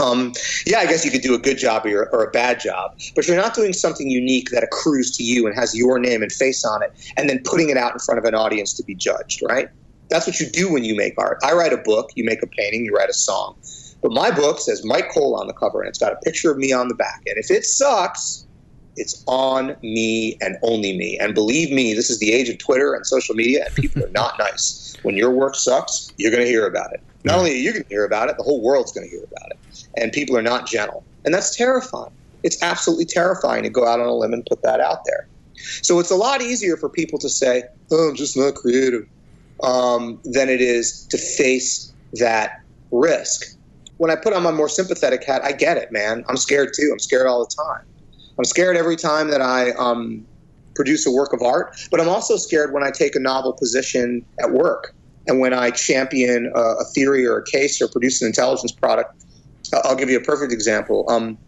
um, 0.00 0.32
yeah, 0.66 0.78
I 0.78 0.86
guess 0.86 1.04
you 1.04 1.10
could 1.12 1.22
do 1.22 1.34
a 1.34 1.38
good 1.38 1.58
job 1.58 1.86
or, 1.86 2.08
or, 2.12 2.24
a 2.24 2.30
bad 2.30 2.58
job, 2.58 2.98
but 3.14 3.28
you're 3.28 3.36
not 3.36 3.54
doing 3.54 3.72
something 3.72 4.10
unique 4.10 4.50
that 4.50 4.64
accrues 4.64 5.16
to 5.16 5.22
you 5.22 5.46
and 5.46 5.54
has 5.54 5.76
your 5.76 6.00
name 6.00 6.22
and 6.22 6.32
face 6.32 6.64
on 6.64 6.82
it, 6.82 6.92
and 7.16 7.30
then 7.30 7.40
putting 7.44 7.68
it 7.68 7.76
out 7.76 7.92
in 7.92 8.00
front 8.00 8.18
of 8.18 8.24
an 8.24 8.34
audience 8.34 8.72
to 8.74 8.82
be 8.82 8.96
judged, 8.96 9.42
right? 9.48 9.68
That's 10.08 10.26
what 10.26 10.38
you 10.38 10.46
do 10.48 10.72
when 10.72 10.84
you 10.84 10.94
make 10.94 11.14
art. 11.18 11.38
I 11.42 11.52
write 11.52 11.72
a 11.72 11.78
book, 11.78 12.10
you 12.14 12.24
make 12.24 12.42
a 12.42 12.46
painting, 12.46 12.84
you 12.84 12.94
write 12.94 13.10
a 13.10 13.14
song. 13.14 13.56
But 14.02 14.12
my 14.12 14.30
book 14.30 14.60
says 14.60 14.84
Myke 14.84 15.12
Cole 15.12 15.34
on 15.34 15.46
the 15.46 15.52
cover, 15.52 15.80
and 15.80 15.88
it's 15.88 15.98
got 15.98 16.12
a 16.12 16.16
picture 16.16 16.50
of 16.50 16.58
me 16.58 16.72
on 16.72 16.88
the 16.88 16.94
back. 16.94 17.22
And 17.26 17.36
if 17.38 17.50
it 17.50 17.64
sucks, 17.64 18.46
it's 18.96 19.22
on 19.26 19.76
me 19.82 20.38
and 20.40 20.56
only 20.62 20.96
me. 20.96 21.18
And 21.18 21.34
believe 21.34 21.72
me, 21.72 21.92
this 21.94 22.08
is 22.08 22.18
the 22.18 22.32
age 22.32 22.48
of 22.48 22.58
Twitter 22.58 22.94
and 22.94 23.06
social 23.06 23.34
media, 23.34 23.64
and 23.66 23.74
people 23.74 24.04
are 24.04 24.10
not 24.10 24.38
nice. 24.38 24.96
When 25.02 25.16
your 25.16 25.30
work 25.30 25.54
sucks, 25.54 26.12
you're 26.16 26.30
going 26.30 26.42
to 26.42 26.48
hear 26.48 26.66
about 26.66 26.92
it. 26.92 27.00
Not 27.24 27.38
only 27.38 27.52
are 27.52 27.54
you 27.54 27.72
going 27.72 27.82
to 27.82 27.88
hear 27.88 28.04
about 28.04 28.30
it, 28.30 28.36
the 28.36 28.44
whole 28.44 28.62
world's 28.62 28.92
going 28.92 29.08
to 29.08 29.10
hear 29.10 29.24
about 29.24 29.50
it. 29.50 29.86
And 29.96 30.12
people 30.12 30.36
are 30.36 30.42
not 30.42 30.66
gentle. 30.66 31.04
And 31.24 31.34
that's 31.34 31.56
terrifying. 31.56 32.12
It's 32.44 32.62
absolutely 32.62 33.06
terrifying 33.06 33.64
to 33.64 33.70
go 33.70 33.86
out 33.86 33.98
on 33.98 34.06
a 34.06 34.14
limb 34.14 34.32
and 34.32 34.46
put 34.46 34.62
that 34.62 34.80
out 34.80 35.04
there. 35.04 35.26
So 35.82 35.98
it's 35.98 36.10
a 36.10 36.16
lot 36.16 36.42
easier 36.42 36.76
for 36.76 36.88
people 36.88 37.18
to 37.18 37.28
say, 37.28 37.64
oh, 37.90 38.10
I'm 38.10 38.14
just 38.14 38.36
not 38.36 38.54
creative 38.54 39.06
um, 39.62 40.20
than 40.24 40.48
it 40.48 40.60
is 40.60 41.06
to 41.10 41.18
face 41.18 41.92
that 42.14 42.52
risk. 42.90 43.42
When 43.98 44.10
I 44.10 44.16
put 44.16 44.32
on 44.32 44.42
my 44.42 44.50
more 44.50 44.68
sympathetic 44.68 45.24
hat, 45.24 45.42
I 45.42 45.52
get 45.52 45.76
it, 45.76 45.90
man. 45.90 46.24
I'm 46.28 46.36
scared 46.36 46.70
too. 46.76 46.90
I'm 46.92 46.98
scared 46.98 47.26
all 47.26 47.40
the 47.40 47.50
time. 47.62 47.84
I'm 48.38 48.44
scared 48.44 48.76
every 48.76 48.96
time 48.96 49.28
that 49.30 49.40
I 49.40 49.70
um, 49.72 50.26
produce 50.74 51.06
a 51.06 51.10
work 51.10 51.32
of 51.32 51.42
art, 51.42 51.74
but 51.90 52.00
I'm 52.00 52.08
also 52.08 52.36
scared 52.36 52.74
when 52.74 52.84
I 52.84 52.90
take 52.90 53.16
a 53.16 53.20
novel 53.20 53.54
position 53.54 54.24
at 54.42 54.52
work 54.52 54.92
and 55.26 55.40
when 55.40 55.54
I 55.54 55.70
champion 55.70 56.52
a, 56.54 56.60
a 56.60 56.84
theory 56.94 57.26
or 57.26 57.38
a 57.38 57.44
case 57.44 57.80
or 57.80 57.88
produce 57.88 58.20
an 58.20 58.28
intelligence 58.28 58.72
product. 58.72 59.10
I'll 59.84 59.96
give 59.96 60.10
you 60.10 60.18
a 60.18 60.22
perfect 60.22 60.52
example. 60.52 61.06
Um, 61.08 61.38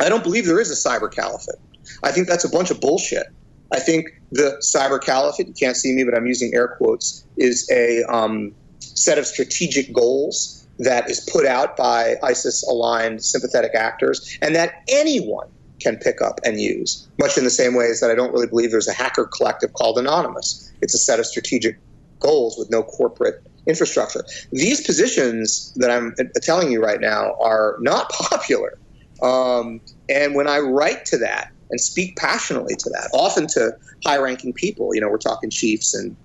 I 0.00 0.08
don't 0.08 0.24
believe 0.24 0.46
there 0.46 0.60
is 0.60 0.70
a 0.70 0.88
cyber 0.88 1.12
caliphate. 1.12 1.54
I 2.02 2.10
think 2.10 2.26
that's 2.26 2.44
a 2.44 2.48
bunch 2.48 2.70
of 2.70 2.80
bullshit. 2.80 3.26
I 3.72 3.80
think 3.80 4.08
the 4.30 4.60
cyber 4.62 5.02
caliphate, 5.02 5.48
you 5.48 5.54
can't 5.54 5.76
see 5.76 5.92
me, 5.92 6.04
but 6.04 6.14
I'm 6.14 6.26
using 6.26 6.52
air 6.54 6.68
quotes, 6.78 7.24
is 7.36 7.68
a 7.70 8.02
um, 8.04 8.54
set 8.80 9.18
of 9.18 9.26
strategic 9.26 9.92
goals 9.92 10.66
that 10.78 11.10
is 11.10 11.20
put 11.32 11.46
out 11.46 11.76
by 11.76 12.16
ISIS 12.22 12.62
aligned 12.68 13.24
sympathetic 13.24 13.74
actors 13.74 14.38
and 14.42 14.54
that 14.54 14.74
anyone 14.88 15.46
can 15.80 15.96
pick 15.96 16.20
up 16.22 16.38
and 16.44 16.60
use, 16.60 17.08
much 17.18 17.36
in 17.36 17.44
the 17.44 17.50
same 17.50 17.74
way 17.74 17.86
as 17.86 18.00
that 18.00 18.10
I 18.10 18.14
don't 18.14 18.32
really 18.32 18.46
believe 18.46 18.70
there's 18.70 18.88
a 18.88 18.92
hacker 18.92 19.28
collective 19.36 19.72
called 19.72 19.98
Anonymous. 19.98 20.72
It's 20.80 20.94
a 20.94 20.98
set 20.98 21.18
of 21.18 21.26
strategic 21.26 21.78
goals 22.20 22.56
with 22.58 22.70
no 22.70 22.82
corporate 22.82 23.42
infrastructure. 23.66 24.24
These 24.52 24.80
positions 24.82 25.72
that 25.76 25.90
I'm 25.90 26.14
telling 26.42 26.70
you 26.70 26.82
right 26.82 27.00
now 27.00 27.34
are 27.40 27.76
not 27.80 28.10
popular. 28.30 28.78
Um, 29.22 29.80
and 30.08 30.34
when 30.34 30.48
I 30.48 30.58
write 30.58 31.04
to 31.06 31.18
that, 31.18 31.48
and 31.72 31.80
speak 31.80 32.14
passionately 32.16 32.76
to 32.76 32.90
that, 32.90 33.10
often 33.12 33.48
to 33.48 33.72
high-ranking 34.04 34.52
people. 34.52 34.94
You 34.94 35.00
know, 35.00 35.08
we're 35.08 35.18
talking 35.18 35.50
chiefs, 35.50 35.94
and 35.94 36.16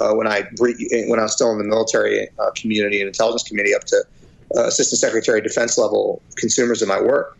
uh, 0.00 0.14
when 0.14 0.28
I 0.28 0.44
when 0.60 1.18
I 1.18 1.22
was 1.22 1.32
still 1.32 1.50
in 1.50 1.58
the 1.58 1.64
military 1.64 2.28
uh, 2.38 2.50
community 2.54 3.00
and 3.00 3.08
intelligence 3.08 3.42
community, 3.42 3.74
up 3.74 3.84
to 3.86 4.04
uh, 4.56 4.66
assistant 4.66 5.00
secretary 5.00 5.38
of 5.38 5.44
defense 5.44 5.76
level 5.76 6.22
consumers 6.36 6.82
of 6.82 6.88
my 6.88 7.00
work. 7.00 7.36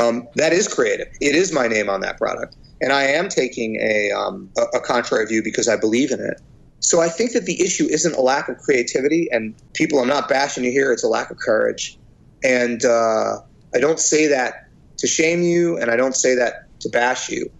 Um, 0.00 0.26
that 0.34 0.52
is 0.52 0.66
creative. 0.66 1.06
It 1.20 1.36
is 1.36 1.52
my 1.52 1.68
name 1.68 1.88
on 1.88 2.00
that 2.00 2.18
product, 2.18 2.56
and 2.80 2.92
I 2.92 3.04
am 3.04 3.28
taking 3.28 3.76
a, 3.80 4.10
um, 4.10 4.50
a, 4.58 4.78
a 4.78 4.80
contrary 4.80 5.24
view 5.26 5.42
because 5.42 5.68
I 5.68 5.76
believe 5.76 6.10
in 6.10 6.20
it. 6.20 6.40
So 6.80 7.00
I 7.00 7.08
think 7.08 7.32
that 7.32 7.46
the 7.46 7.62
issue 7.62 7.86
isn't 7.86 8.14
a 8.16 8.20
lack 8.20 8.48
of 8.48 8.58
creativity, 8.58 9.28
and 9.30 9.54
people, 9.72 10.00
I'm 10.00 10.08
not 10.08 10.28
bashing 10.28 10.64
you 10.64 10.72
here. 10.72 10.92
It's 10.92 11.04
a 11.04 11.08
lack 11.08 11.30
of 11.30 11.38
courage, 11.38 11.96
and 12.42 12.84
uh, 12.84 13.38
I 13.72 13.78
don't 13.78 14.00
say 14.00 14.26
that 14.26 14.54
to 14.98 15.06
shame 15.06 15.42
you, 15.42 15.78
and 15.78 15.90
I 15.90 15.96
don't 15.96 16.16
say 16.16 16.34
that 16.34 16.63
to 16.84 16.90
bash 16.90 17.28
you. 17.28 17.50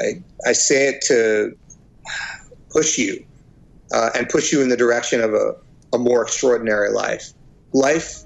I, 0.00 0.22
I 0.46 0.52
say 0.52 0.88
it 0.88 1.02
to 1.06 1.56
push 2.70 2.98
you 2.98 3.24
uh, 3.92 4.10
and 4.14 4.28
push 4.28 4.52
you 4.52 4.60
in 4.60 4.68
the 4.68 4.76
direction 4.76 5.20
of 5.20 5.32
a, 5.32 5.54
a 5.92 5.98
more 5.98 6.22
extraordinary 6.22 6.90
life. 6.90 7.32
Life, 7.72 8.24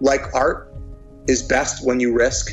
like 0.00 0.22
art, 0.34 0.72
is 1.26 1.42
best 1.42 1.84
when 1.84 1.98
you 1.98 2.14
risk. 2.14 2.52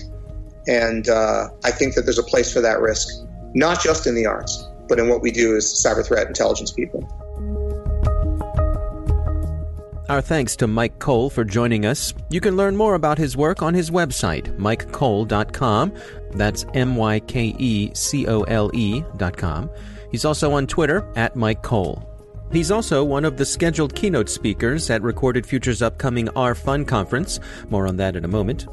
And 0.68 1.08
uh, 1.08 1.50
I 1.64 1.72
think 1.72 1.94
that 1.96 2.04
there's 2.04 2.18
a 2.18 2.24
place 2.24 2.52
for 2.52 2.62
that 2.62 2.82
risk, 2.82 3.08
not 3.54 3.82
just 3.82 4.08
in 4.08 4.16
the 4.16 4.26
arts, 4.26 4.68
but 4.88 4.98
in 4.98 5.10
what 5.10 5.22
we 5.22 5.32
do 5.32 5.56
as 5.56 5.66
cyber 5.66 6.06
threat 6.06 6.28
intelligence 6.28 6.72
people. 6.72 7.08
Our 10.08 10.22
thanks 10.22 10.56
to 10.58 10.68
Myke 10.68 11.00
Cole 11.00 11.32
for 11.32 11.44
joining 11.44 11.88
us. 11.88 12.14
You 12.30 12.40
can 12.40 12.56
learn 12.56 12.76
more 12.76 12.94
about 12.94 13.18
his 13.18 13.36
work 13.36 13.64
on 13.64 13.74
his 13.74 13.90
website, 13.90 14.56
mykecole.com. 14.58 15.94
That's 16.32 16.64
M 16.76 16.96
Y 16.96 17.20
K 17.22 17.56
E 17.58 17.92
C 17.96 18.28
O 18.28 18.44
L 18.44 18.70
E 18.76 19.04
dot 19.18 19.36
com. 19.36 19.68
He's 20.12 20.24
also 20.24 20.52
on 20.54 20.68
Twitter 20.68 21.12
at 21.16 21.34
Myke 21.34 21.64
Cole. 21.64 22.08
He's 22.52 22.70
also 22.70 23.04
one 23.04 23.26
of 23.26 23.38
the 23.38 23.46
scheduled 23.46 23.96
keynote 23.96 24.30
speakers 24.30 24.92
at 24.92 25.02
Recorded 25.02 25.44
Future's 25.44 25.82
upcoming 25.82 26.28
RFUN 26.28 26.88
conference. 26.88 27.40
More 27.70 27.88
on 27.88 27.98
that 27.98 28.16
in 28.16 28.24
a 28.24 28.30
moment. 28.30 28.68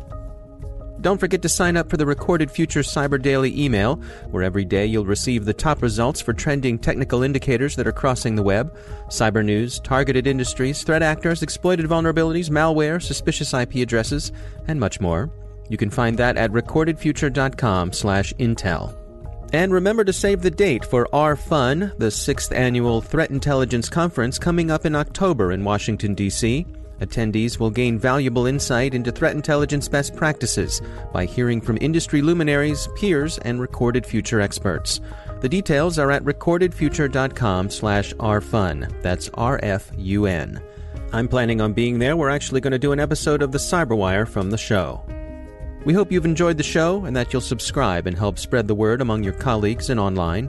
Don't 1.02 1.18
forget 1.18 1.42
to 1.42 1.48
sign 1.48 1.76
up 1.76 1.90
for 1.90 1.96
the 1.96 2.06
Recorded 2.06 2.48
Future 2.48 2.82
Cyber 2.82 3.20
Daily 3.20 3.60
email, 3.60 3.96
where 4.30 4.44
every 4.44 4.64
day 4.64 4.86
you'll 4.86 5.04
receive 5.04 5.44
the 5.44 5.52
top 5.52 5.82
results 5.82 6.20
for 6.20 6.32
trending 6.32 6.78
technical 6.78 7.24
indicators 7.24 7.74
that 7.74 7.88
are 7.88 7.92
crossing 7.92 8.36
the 8.36 8.42
web, 8.44 8.72
cyber 9.08 9.44
news, 9.44 9.80
targeted 9.80 10.28
industries, 10.28 10.84
threat 10.84 11.02
actors, 11.02 11.42
exploited 11.42 11.86
vulnerabilities, 11.86 12.50
malware, 12.50 13.02
suspicious 13.02 13.52
IP 13.52 13.74
addresses, 13.76 14.30
and 14.68 14.78
much 14.78 15.00
more. 15.00 15.28
You 15.68 15.76
can 15.76 15.90
find 15.90 16.16
that 16.18 16.36
at 16.36 16.52
recordedfuture.com/intel. 16.52 18.94
And 19.52 19.72
remember 19.72 20.04
to 20.04 20.12
save 20.12 20.40
the 20.40 20.52
date 20.52 20.84
for 20.84 21.08
RFUN, 21.12 21.98
the 21.98 22.12
sixth 22.12 22.52
annual 22.52 23.00
Threat 23.00 23.30
Intelligence 23.30 23.88
Conference 23.88 24.38
coming 24.38 24.70
up 24.70 24.86
in 24.86 24.94
October 24.94 25.50
in 25.50 25.64
Washington, 25.64 26.14
D.C. 26.14 26.64
Attendees 27.02 27.58
will 27.58 27.70
gain 27.70 27.98
valuable 27.98 28.46
insight 28.46 28.94
into 28.94 29.10
threat 29.10 29.34
intelligence 29.34 29.88
best 29.88 30.14
practices 30.14 30.80
by 31.12 31.24
hearing 31.24 31.60
from 31.60 31.76
industry 31.80 32.22
luminaries, 32.22 32.88
peers, 32.94 33.38
and 33.38 33.60
recorded 33.60 34.06
future 34.06 34.40
experts. 34.40 35.00
The 35.40 35.48
details 35.48 35.98
are 35.98 36.12
at 36.12 36.22
recordedfuture.com 36.24 37.70
slash 37.70 38.14
rfun. 38.14 39.02
That's 39.02 39.28
R-F-U-N. 39.34 40.62
I'm 41.12 41.28
planning 41.28 41.60
on 41.60 41.72
being 41.72 41.98
there. 41.98 42.16
We're 42.16 42.30
actually 42.30 42.60
going 42.60 42.72
to 42.72 42.78
do 42.78 42.92
an 42.92 43.00
episode 43.00 43.42
of 43.42 43.50
The 43.50 43.58
Cyberwire 43.58 44.26
from 44.26 44.50
the 44.50 44.56
show. 44.56 45.04
We 45.84 45.94
hope 45.94 46.12
you've 46.12 46.24
enjoyed 46.24 46.56
the 46.56 46.62
show 46.62 47.04
and 47.04 47.16
that 47.16 47.32
you'll 47.32 47.42
subscribe 47.42 48.06
and 48.06 48.16
help 48.16 48.38
spread 48.38 48.68
the 48.68 48.76
word 48.76 49.00
among 49.00 49.24
your 49.24 49.32
colleagues 49.32 49.90
and 49.90 49.98
online. 49.98 50.48